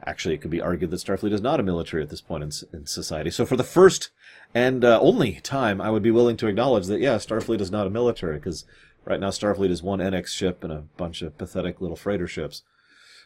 Actually, 0.07 0.35
it 0.35 0.41
could 0.41 0.51
be 0.51 0.61
argued 0.61 0.89
that 0.89 1.01
Starfleet 1.01 1.33
is 1.33 1.41
not 1.41 1.59
a 1.59 1.63
military 1.63 2.01
at 2.01 2.09
this 2.09 2.21
point 2.21 2.41
in, 2.41 2.51
in 2.71 2.85
society. 2.85 3.29
So, 3.29 3.45
for 3.45 3.57
the 3.57 3.63
first 3.63 4.09
and 4.55 4.85
uh, 4.85 4.97
only 5.01 5.41
time, 5.41 5.81
I 5.81 5.89
would 5.89 6.01
be 6.01 6.11
willing 6.11 6.37
to 6.37 6.47
acknowledge 6.47 6.87
that, 6.87 7.01
yeah, 7.01 7.17
Starfleet 7.17 7.59
is 7.59 7.71
not 7.71 7.87
a 7.87 7.89
military, 7.89 8.37
because 8.37 8.63
right 9.03 9.19
now 9.19 9.31
Starfleet 9.31 9.69
is 9.69 9.83
one 9.83 9.99
NX 9.99 10.27
ship 10.27 10.63
and 10.63 10.71
a 10.71 10.85
bunch 10.95 11.21
of 11.21 11.37
pathetic 11.37 11.81
little 11.81 11.97
freighter 11.97 12.25
ships. 12.25 12.63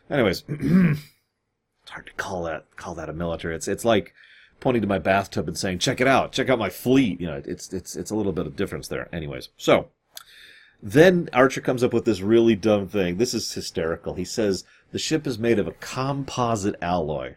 Anyways, 0.09 0.43
it's 0.49 1.91
hard 1.91 2.07
to 2.07 2.13
call 2.13 2.41
that 2.45 2.75
call 2.77 2.95
that 2.95 3.09
a 3.09 3.13
military. 3.13 3.55
It's 3.55 3.67
it's 3.67 3.85
like 3.85 4.15
pointing 4.59 4.81
to 4.81 4.87
my 4.87 4.97
bathtub 4.97 5.47
and 5.47 5.55
saying, 5.55 5.77
"Check 5.77 6.01
it 6.01 6.07
out, 6.07 6.31
check 6.31 6.49
out 6.49 6.57
my 6.57 6.71
fleet." 6.71 7.21
You 7.21 7.27
know, 7.27 7.43
it's 7.45 7.71
it's 7.71 7.95
it's 7.95 8.09
a 8.09 8.15
little 8.15 8.33
bit 8.33 8.47
of 8.47 8.55
difference 8.55 8.87
there. 8.87 9.07
Anyways, 9.13 9.49
so 9.55 9.89
then 10.81 11.29
Archer 11.33 11.61
comes 11.61 11.83
up 11.83 11.93
with 11.93 12.05
this 12.05 12.21
really 12.21 12.55
dumb 12.55 12.87
thing. 12.87 13.17
This 13.17 13.33
is 13.33 13.53
hysterical. 13.53 14.15
He 14.15 14.25
says 14.25 14.63
the 14.91 14.99
ship 14.99 15.27
is 15.27 15.37
made 15.37 15.59
of 15.59 15.67
a 15.67 15.73
composite 15.73 16.75
alloy. 16.81 17.35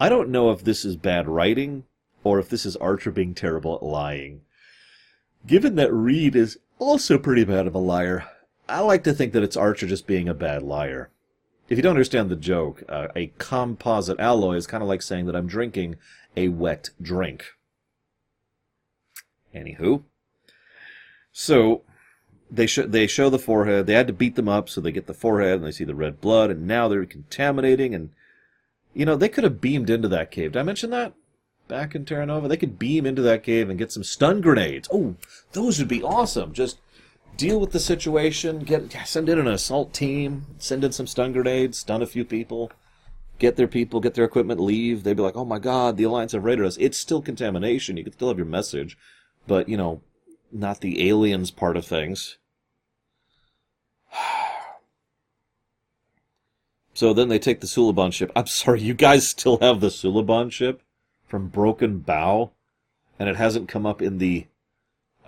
I 0.00 0.08
don't 0.08 0.30
know 0.30 0.50
if 0.50 0.64
this 0.64 0.84
is 0.84 0.96
bad 0.96 1.28
writing 1.28 1.84
or 2.24 2.38
if 2.38 2.48
this 2.48 2.66
is 2.66 2.76
Archer 2.76 3.10
being 3.10 3.34
terrible 3.34 3.76
at 3.76 3.82
lying. 3.82 4.42
Given 5.46 5.76
that 5.76 5.92
Reed 5.92 6.34
is 6.34 6.58
also 6.78 7.18
pretty 7.18 7.44
bad 7.44 7.66
of 7.66 7.74
a 7.74 7.78
liar, 7.78 8.26
I 8.68 8.80
like 8.80 9.04
to 9.04 9.12
think 9.12 9.32
that 9.32 9.42
it's 9.42 9.56
Archer 9.56 9.86
just 9.86 10.06
being 10.06 10.28
a 10.28 10.34
bad 10.34 10.62
liar 10.62 11.10
if 11.68 11.76
you 11.76 11.82
don't 11.82 11.90
understand 11.90 12.30
the 12.30 12.36
joke, 12.36 12.82
uh, 12.88 13.08
a 13.14 13.32
composite 13.38 14.18
alloy 14.18 14.56
is 14.56 14.66
kind 14.66 14.82
of 14.82 14.88
like 14.88 15.02
saying 15.02 15.26
that 15.26 15.36
I'm 15.36 15.46
drinking 15.46 15.96
a 16.36 16.48
wet 16.48 16.90
drink. 17.00 17.44
Anywho, 19.54 20.02
so 21.32 21.82
they 22.50 22.66
show 22.66 22.82
they 22.82 23.06
show 23.06 23.30
the 23.30 23.38
forehead. 23.38 23.86
They 23.86 23.94
had 23.94 24.06
to 24.06 24.12
beat 24.12 24.36
them 24.36 24.48
up 24.48 24.68
so 24.68 24.80
they 24.80 24.92
get 24.92 25.06
the 25.06 25.14
forehead 25.14 25.56
and 25.56 25.64
they 25.64 25.72
see 25.72 25.84
the 25.84 25.94
red 25.94 26.20
blood, 26.20 26.50
and 26.50 26.66
now 26.66 26.88
they're 26.88 27.04
contaminating. 27.04 27.94
And 27.94 28.10
you 28.94 29.04
know 29.04 29.16
they 29.16 29.28
could 29.28 29.44
have 29.44 29.60
beamed 29.60 29.90
into 29.90 30.08
that 30.08 30.30
cave. 30.30 30.52
Did 30.52 30.60
I 30.60 30.62
mention 30.62 30.90
that 30.90 31.12
back 31.68 31.94
in 31.94 32.04
Terra 32.04 32.26
Nova? 32.26 32.48
They 32.48 32.56
could 32.56 32.78
beam 32.78 33.06
into 33.06 33.22
that 33.22 33.42
cave 33.42 33.68
and 33.68 33.78
get 33.78 33.92
some 33.92 34.04
stun 34.04 34.40
grenades. 34.40 34.88
Oh, 34.92 35.16
those 35.52 35.78
would 35.78 35.88
be 35.88 36.02
awesome. 36.02 36.52
Just 36.52 36.78
deal 37.36 37.60
with 37.60 37.72
the 37.72 37.80
situation. 37.80 38.60
Get 38.60 38.92
send 39.06 39.28
in 39.28 39.38
an 39.38 39.46
assault 39.46 39.92
team. 39.92 40.46
Send 40.58 40.84
in 40.84 40.92
some 40.92 41.06
stun 41.06 41.32
grenades. 41.32 41.78
Stun 41.78 42.02
a 42.02 42.06
few 42.06 42.24
people. 42.24 42.72
Get 43.38 43.56
their 43.56 43.68
people. 43.68 44.00
Get 44.00 44.14
their 44.14 44.24
equipment. 44.24 44.58
Leave. 44.58 45.04
They'd 45.04 45.16
be 45.16 45.22
like, 45.22 45.36
"Oh 45.36 45.44
my 45.44 45.58
God, 45.58 45.96
the 45.96 46.04
Alliance 46.04 46.32
have 46.32 46.44
raided 46.44 46.64
us." 46.64 46.78
It's 46.80 46.98
still 46.98 47.20
contamination. 47.22 47.96
You 47.96 48.04
can 48.04 48.14
still 48.14 48.28
have 48.28 48.38
your 48.38 48.46
message, 48.46 48.96
but 49.46 49.68
you 49.68 49.76
know, 49.76 50.00
not 50.52 50.80
the 50.80 51.08
aliens 51.08 51.50
part 51.50 51.76
of 51.76 51.84
things. 51.84 52.38
So 56.94 57.12
then 57.12 57.28
they 57.28 57.38
take 57.38 57.60
the 57.60 57.68
Suliban 57.68 58.12
ship. 58.12 58.32
I'm 58.34 58.48
sorry, 58.48 58.80
you 58.80 58.92
guys 58.92 59.28
still 59.28 59.58
have 59.58 59.78
the 59.78 59.86
Suliban 59.86 60.50
ship 60.50 60.82
from 61.28 61.46
Broken 61.46 61.98
Bow, 61.98 62.50
and 63.20 63.28
it 63.28 63.36
hasn't 63.36 63.68
come 63.68 63.86
up 63.86 64.02
in 64.02 64.18
the 64.18 64.48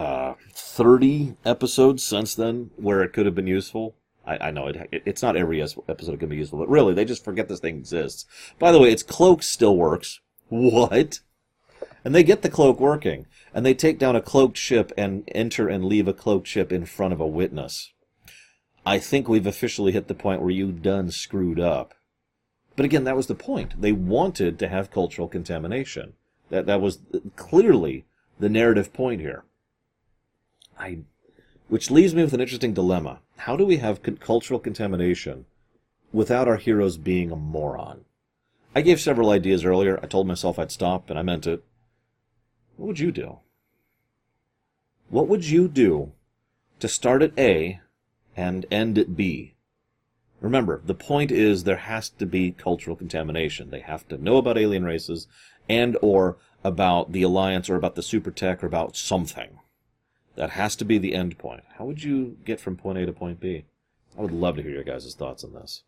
uh, 0.00 0.34
30 0.52 1.36
episodes 1.44 2.02
since 2.02 2.34
then 2.34 2.70
where 2.74 3.02
it 3.02 3.12
could 3.12 3.26
have 3.26 3.36
been 3.36 3.46
useful. 3.46 3.94
I, 4.26 4.48
I 4.48 4.50
know 4.50 4.66
it, 4.66 4.88
it, 4.90 5.02
it's 5.06 5.22
not 5.22 5.36
every 5.36 5.62
episode 5.62 6.18
can 6.18 6.28
be 6.28 6.36
useful, 6.38 6.58
but 6.58 6.68
really, 6.68 6.94
they 6.94 7.04
just 7.04 7.24
forget 7.24 7.48
this 7.48 7.60
thing 7.60 7.76
exists. 7.76 8.26
By 8.58 8.72
the 8.72 8.80
way, 8.80 8.90
its 8.90 9.02
cloak 9.02 9.42
still 9.42 9.76
works. 9.76 10.20
What? 10.48 11.20
And 12.04 12.14
they 12.14 12.22
get 12.22 12.42
the 12.42 12.48
cloak 12.48 12.80
working, 12.80 13.26
and 13.52 13.64
they 13.64 13.74
take 13.74 13.98
down 13.98 14.16
a 14.16 14.22
cloaked 14.22 14.56
ship 14.56 14.92
and 14.96 15.24
enter 15.28 15.68
and 15.68 15.84
leave 15.84 16.08
a 16.08 16.14
cloaked 16.14 16.46
ship 16.46 16.72
in 16.72 16.86
front 16.86 17.12
of 17.12 17.20
a 17.20 17.26
witness. 17.26 17.92
I 18.86 18.98
think 18.98 19.28
we've 19.28 19.46
officially 19.46 19.92
hit 19.92 20.08
the 20.08 20.14
point 20.14 20.40
where 20.40 20.50
you 20.50 20.72
done 20.72 21.10
screwed 21.10 21.60
up. 21.60 21.94
But 22.76 22.86
again, 22.86 23.04
that 23.04 23.16
was 23.16 23.26
the 23.26 23.34
point. 23.34 23.80
They 23.80 23.92
wanted 23.92 24.58
to 24.58 24.68
have 24.68 24.90
cultural 24.90 25.28
contamination. 25.28 26.14
That 26.48 26.66
that 26.66 26.80
was 26.80 27.00
clearly 27.36 28.06
the 28.38 28.48
narrative 28.48 28.92
point 28.92 29.20
here. 29.20 29.44
I, 30.78 31.00
which 31.68 31.90
leaves 31.90 32.14
me 32.14 32.22
with 32.22 32.32
an 32.32 32.40
interesting 32.40 32.72
dilemma. 32.72 33.20
How 33.36 33.56
do 33.56 33.66
we 33.66 33.76
have 33.76 34.02
cultural 34.20 34.58
contamination 34.58 35.44
without 36.12 36.48
our 36.48 36.56
heroes 36.56 36.96
being 36.96 37.30
a 37.30 37.36
moron? 37.36 38.06
I 38.74 38.80
gave 38.80 39.00
several 39.00 39.30
ideas 39.30 39.64
earlier. 39.64 40.00
I 40.02 40.06
told 40.06 40.26
myself 40.26 40.58
I'd 40.58 40.72
stop, 40.72 41.10
and 41.10 41.18
I 41.18 41.22
meant 41.22 41.46
it. 41.46 41.62
What 42.80 42.86
would 42.86 42.98
you 42.98 43.12
do? 43.12 43.40
What 45.10 45.28
would 45.28 45.44
you 45.44 45.68
do 45.68 46.12
to 46.78 46.88
start 46.88 47.20
at 47.20 47.38
A 47.38 47.78
and 48.34 48.64
end 48.70 48.96
at 48.96 49.14
B? 49.14 49.52
Remember, 50.40 50.80
the 50.82 50.94
point 50.94 51.30
is 51.30 51.64
there 51.64 51.76
has 51.76 52.08
to 52.08 52.24
be 52.24 52.52
cultural 52.52 52.96
contamination. 52.96 53.68
They 53.68 53.80
have 53.80 54.08
to 54.08 54.16
know 54.16 54.38
about 54.38 54.56
alien 54.56 54.84
races 54.84 55.26
and 55.68 55.98
or 56.00 56.38
about 56.64 57.12
the 57.12 57.20
alliance 57.20 57.68
or 57.68 57.76
about 57.76 57.96
the 57.96 58.02
super 58.02 58.30
tech 58.30 58.64
or 58.64 58.66
about 58.66 58.96
something. 58.96 59.58
That 60.36 60.52
has 60.52 60.74
to 60.76 60.86
be 60.86 60.96
the 60.96 61.14
end 61.14 61.36
point. 61.36 61.64
How 61.76 61.84
would 61.84 62.02
you 62.02 62.38
get 62.46 62.60
from 62.60 62.78
point 62.78 62.96
A 62.96 63.04
to 63.04 63.12
point 63.12 63.40
B? 63.40 63.66
I 64.18 64.22
would 64.22 64.32
love 64.32 64.56
to 64.56 64.62
hear 64.62 64.72
your 64.72 64.84
guys' 64.84 65.14
thoughts 65.14 65.44
on 65.44 65.52
this. 65.52 65.82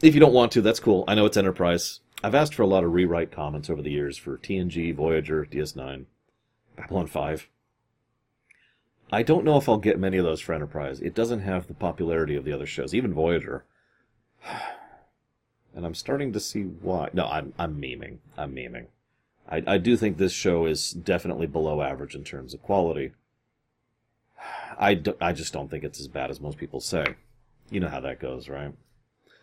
If 0.00 0.14
you 0.14 0.20
don't 0.20 0.32
want 0.32 0.52
to, 0.52 0.62
that's 0.62 0.80
cool. 0.80 1.04
I 1.06 1.14
know 1.14 1.26
it's 1.26 1.36
Enterprise. 1.36 2.00
I've 2.24 2.34
asked 2.34 2.54
for 2.54 2.62
a 2.62 2.66
lot 2.66 2.84
of 2.84 2.94
rewrite 2.94 3.30
comments 3.30 3.68
over 3.68 3.82
the 3.82 3.90
years 3.90 4.16
for 4.16 4.38
TNG, 4.38 4.94
Voyager, 4.94 5.44
DS9, 5.44 6.06
Babylon 6.74 7.06
5. 7.06 7.50
I 9.12 9.22
don't 9.22 9.44
know 9.44 9.58
if 9.58 9.68
I'll 9.68 9.76
get 9.76 9.98
many 9.98 10.16
of 10.16 10.24
those 10.24 10.40
for 10.40 10.54
Enterprise. 10.54 11.02
It 11.02 11.14
doesn't 11.14 11.40
have 11.40 11.66
the 11.66 11.74
popularity 11.74 12.34
of 12.34 12.46
the 12.46 12.52
other 12.54 12.64
shows, 12.64 12.94
even 12.94 13.12
Voyager. 13.12 13.64
And 15.76 15.84
I'm 15.84 15.94
starting 15.96 16.32
to 16.32 16.38
see 16.38 16.62
why. 16.62 17.10
No, 17.12 17.26
I'm 17.26 17.52
I'm 17.58 17.74
memeing. 17.80 18.18
I'm 18.38 18.54
memeing. 18.54 18.86
I, 19.48 19.60
I 19.66 19.78
do 19.78 19.96
think 19.96 20.18
this 20.18 20.32
show 20.32 20.66
is 20.66 20.92
definitely 20.92 21.48
below 21.48 21.82
average 21.82 22.14
in 22.14 22.22
terms 22.22 22.54
of 22.54 22.62
quality. 22.62 23.10
I, 24.78 24.94
do, 24.94 25.16
I 25.20 25.32
just 25.32 25.52
don't 25.52 25.68
think 25.68 25.82
it's 25.82 25.98
as 25.98 26.06
bad 26.06 26.30
as 26.30 26.40
most 26.40 26.58
people 26.58 26.78
say. 26.78 27.16
You 27.72 27.80
know 27.80 27.88
how 27.88 27.98
that 28.02 28.20
goes, 28.20 28.48
right? 28.48 28.72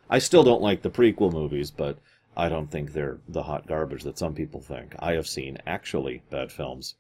I 0.10 0.20
still 0.20 0.44
don't 0.44 0.62
like 0.62 0.84
the 0.84 0.90
prequel 0.90 1.34
movies, 1.34 1.70
but 1.70 1.98
I 2.36 2.50
don't 2.50 2.72
think 2.72 2.94
they're 2.94 3.20
the 3.28 3.44
hot 3.44 3.68
garbage 3.68 4.04
that 4.04 4.18
some 4.18 4.34
people 4.34 4.62
think. 4.62 4.96
I 5.00 5.14
have 5.14 5.28
seen 5.28 5.58
actually 5.68 6.24
bad 6.30 6.52
films. 6.52 6.96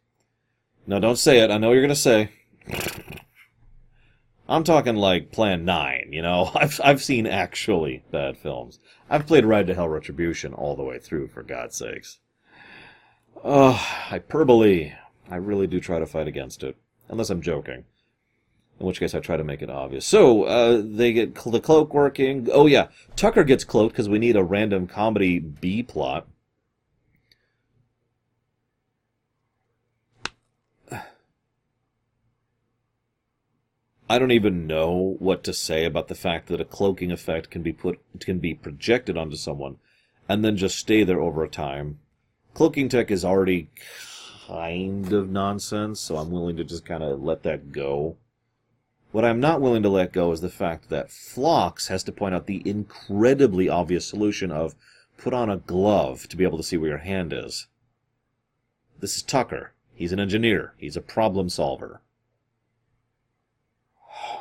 Now, 0.85 0.99
don't 0.99 1.17
say 1.17 1.39
it. 1.39 1.51
I 1.51 1.57
know 1.57 1.71
you're 1.71 1.81
going 1.81 1.89
to 1.89 1.95
say. 1.95 2.31
I'm 4.49 4.63
talking 4.63 4.95
like 4.95 5.31
Plan 5.31 5.63
9, 5.63 6.09
you 6.11 6.21
know? 6.21 6.51
I've, 6.55 6.81
I've 6.83 7.01
seen 7.01 7.25
actually 7.25 8.03
bad 8.11 8.37
films. 8.37 8.79
I've 9.09 9.27
played 9.27 9.45
Ride 9.45 9.67
to 9.67 9.73
Hell 9.73 9.87
Retribution 9.87 10.53
all 10.53 10.75
the 10.75 10.83
way 10.83 10.99
through, 10.99 11.29
for 11.29 11.43
God's 11.43 11.77
sakes. 11.77 12.19
Oh, 13.43 13.71
hyperbole. 13.71 14.93
I 15.29 15.35
really 15.37 15.67
do 15.67 15.79
try 15.79 15.99
to 15.99 16.05
fight 16.05 16.27
against 16.27 16.63
it. 16.63 16.75
Unless 17.07 17.29
I'm 17.29 17.41
joking. 17.41 17.85
In 18.81 18.87
which 18.87 18.99
case, 18.99 19.13
I 19.13 19.19
try 19.19 19.37
to 19.37 19.43
make 19.43 19.61
it 19.61 19.69
obvious. 19.69 20.07
So 20.07 20.43
uh, 20.45 20.81
they 20.83 21.13
get 21.13 21.37
cl- 21.37 21.51
the 21.51 21.59
cloak 21.59 21.93
working. 21.93 22.47
Oh 22.51 22.65
yeah, 22.65 22.87
Tucker 23.15 23.43
gets 23.43 23.63
cloaked 23.63 23.93
because 23.93 24.09
we 24.09 24.17
need 24.17 24.35
a 24.35 24.43
random 24.43 24.87
comedy 24.87 25.37
B 25.37 25.83
plot. 25.83 26.25
I 34.09 34.17
don't 34.17 34.31
even 34.31 34.65
know 34.65 35.15
what 35.19 35.43
to 35.43 35.53
say 35.53 35.85
about 35.85 36.07
the 36.07 36.15
fact 36.15 36.47
that 36.47 36.59
a 36.59 36.65
cloaking 36.65 37.11
effect 37.11 37.51
can 37.51 37.61
be 37.61 37.71
put 37.71 37.99
can 38.19 38.39
be 38.39 38.55
projected 38.55 39.15
onto 39.15 39.35
someone 39.35 39.77
and 40.27 40.43
then 40.43 40.57
just 40.57 40.79
stay 40.79 41.03
there 41.03 41.21
over 41.21 41.43
a 41.43 41.49
time. 41.49 41.99
Cloaking 42.55 42.89
tech 42.89 43.11
is 43.11 43.23
already 43.23 43.69
kind 44.47 45.13
of 45.13 45.29
nonsense, 45.29 45.99
so 45.99 46.17
I'm 46.17 46.31
willing 46.31 46.57
to 46.57 46.63
just 46.63 46.83
kind 46.83 47.03
of 47.03 47.21
let 47.21 47.43
that 47.43 47.71
go. 47.71 48.17
What 49.11 49.25
I'm 49.25 49.41
not 49.41 49.59
willing 49.59 49.83
to 49.83 49.89
let 49.89 50.13
go 50.13 50.31
is 50.31 50.39
the 50.39 50.49
fact 50.49 50.89
that 50.89 51.11
Phlox 51.11 51.89
has 51.89 52.03
to 52.03 52.13
point 52.13 52.33
out 52.33 52.45
the 52.45 52.61
incredibly 52.65 53.67
obvious 53.67 54.07
solution 54.07 54.51
of 54.51 54.73
put 55.17 55.33
on 55.33 55.49
a 55.49 55.57
glove 55.57 56.27
to 56.29 56.37
be 56.37 56.45
able 56.45 56.57
to 56.57 56.63
see 56.63 56.77
where 56.77 56.91
your 56.91 56.97
hand 56.99 57.33
is. 57.33 57.67
This 58.99 59.17
is 59.17 59.23
Tucker. 59.23 59.73
He's 59.93 60.13
an 60.13 60.19
engineer. 60.19 60.73
He's 60.77 60.95
a 60.97 61.01
problem 61.01 61.49
solver. 61.49 62.01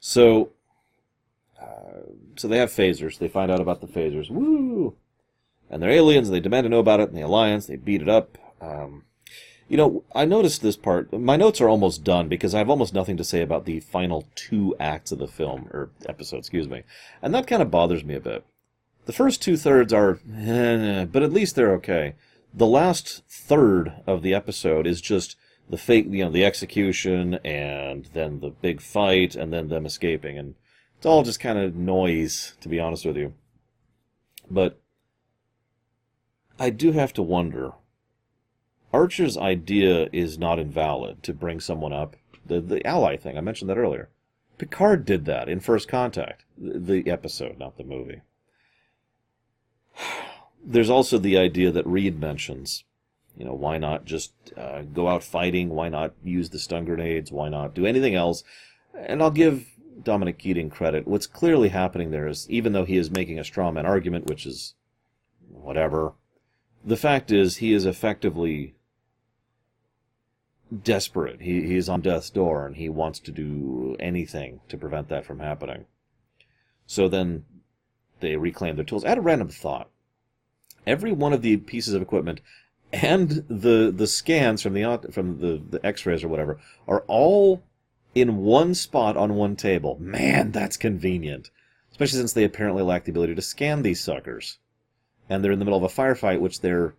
So, 0.00 0.52
uh, 1.60 2.12
so 2.36 2.48
they 2.48 2.56
have 2.56 2.70
phasers. 2.70 3.18
They 3.18 3.28
find 3.28 3.50
out 3.50 3.60
about 3.60 3.82
the 3.82 3.86
phasers. 3.86 4.30
Woo! 4.30 4.96
And 5.68 5.82
they're 5.82 5.90
aliens, 5.90 6.30
they 6.30 6.40
demand 6.40 6.64
to 6.64 6.70
know 6.70 6.78
about 6.78 7.00
it. 7.00 7.10
And 7.10 7.18
the 7.18 7.26
Alliance, 7.26 7.66
they 7.66 7.76
beat 7.76 8.00
it 8.00 8.08
up. 8.08 8.38
Um, 8.58 9.04
you 9.68 9.76
know, 9.76 10.02
I 10.14 10.24
noticed 10.24 10.62
this 10.62 10.76
part. 10.76 11.12
My 11.12 11.36
notes 11.36 11.60
are 11.60 11.68
almost 11.68 12.02
done 12.02 12.28
because 12.28 12.54
I 12.54 12.58
have 12.58 12.70
almost 12.70 12.94
nothing 12.94 13.16
to 13.18 13.24
say 13.24 13.42
about 13.42 13.66
the 13.66 13.80
final 13.80 14.26
two 14.34 14.74
acts 14.80 15.12
of 15.12 15.18
the 15.18 15.28
film 15.28 15.68
or 15.72 15.90
episode, 16.08 16.38
excuse 16.38 16.68
me, 16.68 16.82
and 17.20 17.34
that 17.34 17.46
kind 17.46 17.60
of 17.60 17.70
bothers 17.70 18.04
me 18.04 18.14
a 18.14 18.20
bit. 18.20 18.44
The 19.04 19.12
first 19.12 19.42
two 19.42 19.56
thirds 19.56 19.92
are, 19.92 20.20
eh, 20.36 21.04
but 21.04 21.22
at 21.22 21.32
least 21.32 21.54
they're 21.54 21.74
okay. 21.74 22.14
The 22.52 22.66
last 22.66 23.22
third 23.28 23.92
of 24.06 24.22
the 24.22 24.34
episode 24.34 24.86
is 24.86 25.00
just 25.00 25.36
the 25.68 25.78
fake, 25.78 26.06
you 26.08 26.24
know, 26.24 26.30
the 26.30 26.44
execution 26.44 27.34
and 27.44 28.06
then 28.14 28.40
the 28.40 28.50
big 28.50 28.80
fight 28.80 29.34
and 29.34 29.52
then 29.52 29.68
them 29.68 29.84
escaping. 29.84 30.38
And 30.38 30.54
it's 30.96 31.06
all 31.06 31.22
just 31.22 31.40
kind 31.40 31.58
of 31.58 31.76
noise, 31.76 32.54
to 32.60 32.68
be 32.68 32.80
honest 32.80 33.04
with 33.04 33.16
you. 33.16 33.34
But 34.50 34.80
I 36.58 36.70
do 36.70 36.92
have 36.92 37.12
to 37.14 37.22
wonder. 37.22 37.72
Archer's 38.92 39.36
idea 39.36 40.08
is 40.12 40.38
not 40.38 40.58
invalid 40.58 41.22
to 41.22 41.34
bring 41.34 41.60
someone 41.60 41.92
up. 41.92 42.16
The, 42.46 42.60
the 42.60 42.86
ally 42.86 43.16
thing, 43.16 43.36
I 43.36 43.42
mentioned 43.42 43.68
that 43.70 43.78
earlier. 43.78 44.08
Picard 44.56 45.04
did 45.04 45.24
that 45.26 45.48
in 45.48 45.60
First 45.60 45.88
Contact, 45.88 46.44
the 46.56 47.08
episode, 47.08 47.58
not 47.58 47.76
the 47.76 47.84
movie. 47.84 48.22
There's 50.64 50.90
also 50.90 51.18
the 51.18 51.38
idea 51.38 51.70
that 51.70 51.86
Reed 51.86 52.18
mentions 52.18 52.84
you 53.38 53.44
know, 53.44 53.54
why 53.54 53.78
not 53.78 54.04
just 54.04 54.32
uh, 54.56 54.82
go 54.82 55.06
out 55.06 55.22
fighting? 55.22 55.68
Why 55.68 55.88
not 55.88 56.12
use 56.24 56.50
the 56.50 56.58
stun 56.58 56.84
grenades? 56.84 57.30
Why 57.30 57.48
not 57.48 57.72
do 57.72 57.86
anything 57.86 58.16
else? 58.16 58.42
And 58.92 59.22
I'll 59.22 59.30
give 59.30 59.64
Dominic 60.02 60.38
Keating 60.38 60.70
credit. 60.70 61.06
What's 61.06 61.28
clearly 61.28 61.68
happening 61.68 62.10
there 62.10 62.26
is, 62.26 62.50
even 62.50 62.72
though 62.72 62.84
he 62.84 62.96
is 62.96 63.12
making 63.12 63.38
a 63.38 63.42
strawman 63.42 63.84
argument, 63.84 64.26
which 64.26 64.44
is 64.44 64.74
whatever, 65.48 66.14
the 66.84 66.96
fact 66.96 67.30
is 67.30 67.58
he 67.58 67.72
is 67.72 67.86
effectively 67.86 68.74
desperate. 70.82 71.40
He, 71.40 71.66
he 71.66 71.76
is 71.76 71.88
on 71.88 72.00
death's 72.00 72.30
door 72.30 72.66
and 72.66 72.76
he 72.76 72.88
wants 72.88 73.18
to 73.20 73.30
do 73.30 73.96
anything 73.98 74.60
to 74.68 74.76
prevent 74.76 75.08
that 75.08 75.24
from 75.24 75.40
happening. 75.40 75.86
So 76.86 77.08
then 77.08 77.44
they 78.20 78.36
reclaim 78.36 78.76
their 78.76 78.84
tools. 78.84 79.04
Had 79.04 79.18
a 79.18 79.22
random 79.22 79.48
thought. 79.48 79.88
Every 80.86 81.12
one 81.12 81.32
of 81.32 81.42
the 81.42 81.56
pieces 81.58 81.94
of 81.94 82.02
equipment 82.02 82.40
and 82.92 83.44
the 83.48 83.92
the 83.94 84.06
scans 84.06 84.62
from 84.62 84.74
the 84.74 85.08
from 85.12 85.40
the, 85.40 85.62
the 85.68 85.84
X-rays 85.84 86.24
or 86.24 86.28
whatever 86.28 86.58
are 86.86 87.04
all 87.06 87.62
in 88.14 88.38
one 88.38 88.74
spot 88.74 89.16
on 89.16 89.34
one 89.34 89.56
table. 89.56 89.98
Man, 90.00 90.50
that's 90.50 90.76
convenient, 90.76 91.50
especially 91.90 92.18
since 92.18 92.32
they 92.32 92.44
apparently 92.44 92.82
lack 92.82 93.04
the 93.04 93.10
ability 93.10 93.34
to 93.34 93.42
scan 93.42 93.82
these 93.82 94.02
suckers, 94.02 94.58
and 95.28 95.44
they're 95.44 95.52
in 95.52 95.58
the 95.58 95.64
middle 95.64 95.84
of 95.84 95.84
a 95.84 95.94
firefight, 95.94 96.40
which 96.40 96.60
they're 96.60 96.94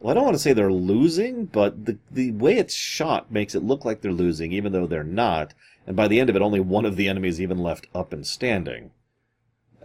well, 0.00 0.10
I 0.10 0.14
don't 0.14 0.24
want 0.24 0.34
to 0.34 0.38
say 0.38 0.52
they're 0.52 0.72
losing, 0.72 1.46
but 1.46 1.86
the 1.86 1.98
the 2.10 2.32
way 2.32 2.58
it's 2.58 2.74
shot 2.74 3.32
makes 3.32 3.54
it 3.54 3.62
look 3.62 3.84
like 3.84 4.00
they're 4.00 4.12
losing, 4.12 4.52
even 4.52 4.72
though 4.72 4.86
they're 4.86 5.02
not. 5.02 5.54
And 5.86 5.96
by 5.96 6.08
the 6.08 6.20
end 6.20 6.28
of 6.28 6.36
it, 6.36 6.42
only 6.42 6.60
one 6.60 6.84
of 6.84 6.96
the 6.96 7.08
enemies 7.08 7.40
even 7.40 7.58
left 7.58 7.86
up 7.94 8.12
and 8.12 8.26
standing. 8.26 8.90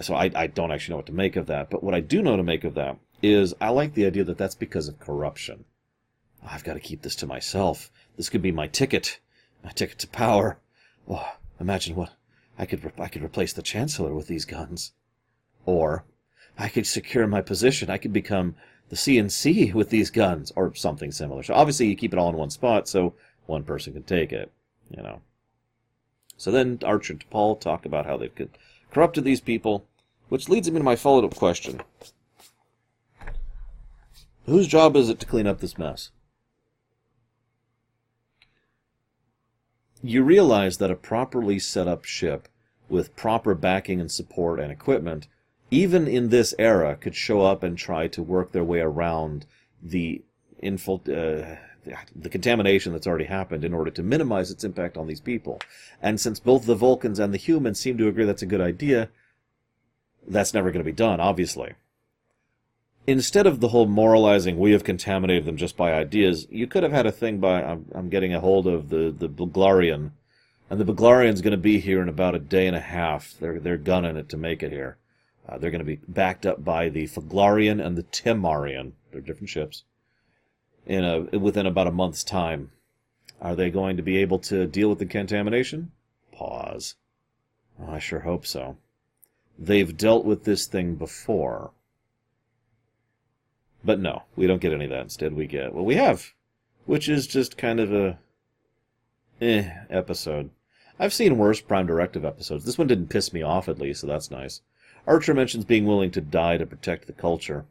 So 0.02 0.16
I, 0.16 0.32
I 0.34 0.48
don't 0.48 0.72
actually 0.72 0.94
know 0.94 0.98
what 0.98 1.06
to 1.08 1.14
make 1.14 1.36
of 1.36 1.46
that. 1.48 1.70
But 1.70 1.84
what 1.84 1.94
I 1.94 2.00
do 2.00 2.22
know 2.22 2.36
to 2.36 2.44
make 2.44 2.64
of 2.64 2.74
that 2.74 2.98
is 3.22 3.54
I 3.62 3.70
like 3.70 3.94
the 3.94 4.06
idea 4.06 4.24
that 4.24 4.38
that's 4.38 4.56
because 4.56 4.88
of 4.88 5.00
corruption. 5.00 5.66
I've 6.44 6.64
got 6.64 6.74
to 6.74 6.80
keep 6.80 7.04
this 7.04 7.16
to 7.18 7.28
myself. 7.28 7.92
This 8.18 8.30
could 8.30 8.42
be 8.42 8.52
my 8.52 8.68
ticket, 8.68 9.20
my 9.64 9.72
ticket 9.72 10.00
to 10.00 10.08
power. 10.08 10.58
Oh, 11.08 11.36
imagine 11.60 11.96
what 11.96 12.14
I 12.58 12.66
could 12.66 12.84
re- 12.84 12.92
I 12.98 13.08
could 13.08 13.24
replace 13.24 13.54
the 13.54 13.62
chancellor 13.62 14.14
with 14.14 14.28
these 14.28 14.46
guns, 14.46 14.94
or 15.66 16.04
I 16.58 16.68
could 16.68 16.88
secure 16.88 17.28
my 17.28 17.42
position. 17.42 17.90
I 17.90 17.98
could 17.98 18.14
become 18.14 18.56
the 18.92 18.98
CNC 18.98 19.74
with 19.74 19.90
these 19.90 20.12
guns, 20.12 20.52
or 20.58 20.76
something 20.76 21.14
similar. 21.14 21.44
So 21.44 21.54
obviously 21.54 21.88
you 21.88 21.96
keep 21.96 22.12
it 22.12 22.20
all 22.20 22.30
in 22.30 22.36
one 22.36 22.50
spot, 22.50 22.90
so 22.90 23.14
one 23.46 23.64
person 23.64 23.94
can 23.94 24.04
take 24.04 24.34
it. 24.34 24.52
You 24.90 25.02
know. 25.02 25.22
So 26.36 26.52
then 26.52 26.78
Archer 26.84 27.14
and 27.14 27.26
T'Pol 27.26 27.58
talk 27.60 27.86
about 27.86 28.06
how 28.06 28.18
they've 28.18 28.50
corrupted 28.92 29.24
these 29.24 29.40
people, 29.40 29.86
which 30.28 30.50
leads 30.50 30.70
me 30.70 30.78
to 30.78 30.84
my 30.84 30.98
follow-up 30.98 31.36
question. 31.36 31.80
Whose 34.46 34.68
job 34.68 34.98
is 34.98 35.08
it 35.08 35.22
to 35.22 35.26
clean 35.26 35.48
up 35.48 35.62
this 35.62 35.78
mess? 35.78 36.10
You 40.04 40.22
realize 40.24 40.80
that 40.80 40.92
a 40.92 40.96
properly 40.96 41.60
set 41.60 41.88
up 41.88 42.04
ship 42.04 42.50
with 42.90 43.16
proper 43.16 43.56
backing 43.56 44.02
and 44.02 44.12
support 44.12 44.60
and 44.60 44.70
equipment, 44.70 45.28
even 45.72 46.08
in 46.08 46.30
this 46.30 46.54
era, 46.60 46.96
could 46.96 47.16
show 47.16 47.42
up 47.42 47.64
and 47.64 47.78
try 47.78 48.08
to 48.10 48.22
work 48.22 48.52
their 48.52 48.64
way 48.64 48.80
around 48.80 49.46
the 49.82 50.22
infil- 50.62 51.10
uh, 51.10 51.56
the 52.16 52.30
contamination 52.30 52.94
that's 52.94 53.08
already 53.08 53.26
happened 53.26 53.66
in 53.66 53.74
order 53.74 53.90
to 53.90 54.04
minimize 54.04 54.52
its 54.52 54.64
impact 54.64 54.98
on 54.98 55.08
these 55.08 55.22
people. 55.22 55.60
And 56.00 56.20
since 56.20 56.40
both 56.40 56.68
the 56.68 56.76
Vulcans 56.76 57.18
and 57.18 57.34
the 57.34 57.40
humans 57.40 57.80
seem 57.80 57.98
to 57.98 58.08
agree 58.08 58.26
that's 58.26 58.44
a 58.44 58.46
good 58.46 58.62
idea, 58.62 59.10
that's 60.28 60.54
never 60.54 60.70
going 60.70 60.84
to 60.84 60.92
be 60.92 60.96
done, 60.96 61.20
obviously 61.20 61.74
instead 63.08 63.48
of 63.48 63.60
the 63.60 63.70
whole 63.70 63.88
moralizing, 63.88 64.58
we 64.58 64.72
have 64.72 64.84
contaminated 64.84 65.46
them 65.46 65.58
just 65.58 65.78
by 65.78 65.94
ideas, 65.94 66.48
you 66.50 66.68
could 66.68 66.84
have 66.84 66.92
had 66.92 67.06
a 67.06 67.12
thing 67.12 67.40
by, 67.40 67.64
I'm, 67.64 67.86
I'm 67.94 68.10
getting 68.10 68.34
a 68.34 68.40
hold 68.40 68.68
of 68.68 68.90
the, 68.90 69.14
the 69.18 69.30
Buglarian, 69.30 70.12
and 70.70 70.80
the 70.80 70.86
Buglarian's 70.86 71.42
going 71.42 71.52
to 71.52 71.58
be 71.58 71.80
here 71.80 72.02
in 72.02 72.10
about 72.10 72.36
a 72.36 72.40
day 72.40 72.68
and 72.68 72.76
a 72.76 72.82
half. 72.82 73.36
They're, 73.40 73.60
they're 73.60 73.78
gunning 73.78 74.18
it 74.18 74.30
to 74.30 74.38
make 74.38 74.64
it 74.64 74.72
here. 74.72 74.98
Uh, 75.52 75.58
they're 75.58 75.72
going 75.72 75.80
to 75.80 75.86
be 75.86 76.00
backed 76.08 76.46
up 76.46 76.64
by 76.64 76.88
the 76.88 77.08
Faglarian 77.08 77.86
and 77.86 77.98
the 77.98 78.04
Timarian. 78.04 78.94
They're 79.12 79.22
different 79.22 79.50
ships. 79.50 79.84
In 80.86 81.04
a, 81.04 81.38
within 81.38 81.66
about 81.66 81.88
a 81.88 81.92
month's 81.92 82.24
time. 82.24 82.72
Are 83.42 83.56
they 83.56 83.70
going 83.70 83.98
to 83.98 84.04
be 84.04 84.18
able 84.18 84.40
to 84.40 84.66
deal 84.68 84.90
with 84.90 85.00
the 85.00 85.06
contamination? 85.06 85.92
Pause. 86.32 86.96
I 87.86 88.00
sure 88.00 88.20
hope 88.20 88.46
so. 88.46 88.78
They've 89.58 89.98
dealt 89.98 90.26
with 90.26 90.44
this 90.44 90.68
thing 90.68 90.96
before. 90.96 91.72
But 93.84 94.00
no, 94.00 94.24
we 94.36 94.48
don't 94.48 94.62
get 94.62 94.74
any 94.74 94.86
of 94.86 94.92
that. 94.92 95.02
Instead, 95.02 95.34
we 95.34 95.48
get 95.48 95.74
what 95.74 95.86
we 95.86 95.96
have, 95.96 96.34
which 96.86 97.10
is 97.10 97.28
just 97.28 97.58
kind 97.58 97.80
of 97.80 97.92
a 97.92 98.20
eh 99.42 99.70
episode. 99.90 100.52
I've 101.00 101.14
seen 101.14 101.40
worse 101.40 101.62
Prime 101.62 101.88
Directive 101.88 102.24
episodes. 102.24 102.64
This 102.64 102.78
one 102.78 102.88
didn't 102.88 103.10
piss 103.10 103.34
me 103.34 103.42
off, 103.42 103.68
at 103.68 103.80
least, 103.80 104.02
so 104.02 104.08
that's 104.08 104.30
nice. 104.30 104.62
Archer 105.08 105.34
mentions 105.34 105.66
being 105.66 105.86
willing 105.86 106.12
to 106.12 106.22
die 106.22 106.58
to 106.58 106.66
protect 106.66 107.08
the 107.08 107.14
culture. 107.14 107.66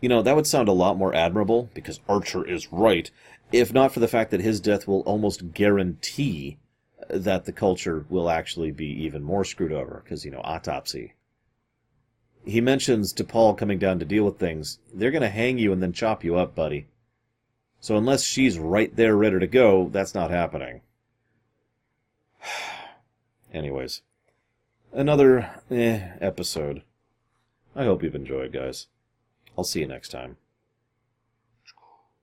You 0.00 0.08
know, 0.08 0.22
that 0.22 0.36
would 0.36 0.46
sound 0.46 0.68
a 0.68 0.72
lot 0.72 0.96
more 0.96 1.14
admirable, 1.14 1.70
because 1.74 2.00
Archer 2.08 2.46
is 2.46 2.72
right, 2.72 3.10
if 3.52 3.72
not 3.72 3.92
for 3.92 4.00
the 4.00 4.08
fact 4.08 4.30
that 4.30 4.40
his 4.40 4.60
death 4.60 4.86
will 4.86 5.00
almost 5.00 5.52
guarantee 5.52 6.58
uh, 7.02 7.18
that 7.18 7.44
the 7.44 7.52
culture 7.52 8.06
will 8.08 8.30
actually 8.30 8.70
be 8.70 8.86
even 8.86 9.22
more 9.22 9.44
screwed 9.44 9.72
over, 9.72 10.02
because, 10.04 10.24
you 10.24 10.30
know, 10.30 10.40
autopsy 10.44 11.14
he 12.48 12.60
mentions 12.62 13.12
to 13.12 13.24
T'Pol 13.24 13.56
coming 13.58 13.78
down 13.78 13.98
to 13.98 14.04
deal 14.04 14.24
with 14.24 14.38
things. 14.38 14.78
They're 14.92 15.10
going 15.10 15.22
to 15.22 15.28
hang 15.28 15.58
you 15.58 15.72
and 15.72 15.82
then 15.82 15.92
chop 15.92 16.24
you 16.24 16.36
up, 16.36 16.54
buddy. 16.54 16.86
So 17.80 17.96
unless 17.96 18.24
she's 18.24 18.58
right 18.58 18.94
there 18.96 19.16
ready 19.16 19.38
to 19.38 19.46
go, 19.46 19.88
that's 19.90 20.14
not 20.14 20.30
happening. 20.30 20.80
Anyways, 23.52 24.02
another 24.92 25.50
eh, 25.70 26.10
episode. 26.20 26.82
I 27.74 27.84
hope 27.84 28.02
you've 28.02 28.14
enjoyed, 28.14 28.52
guys. 28.52 28.88
I'll 29.56 29.64
see 29.64 29.80
you 29.80 29.86
next 29.86 30.10
time. 30.10 30.36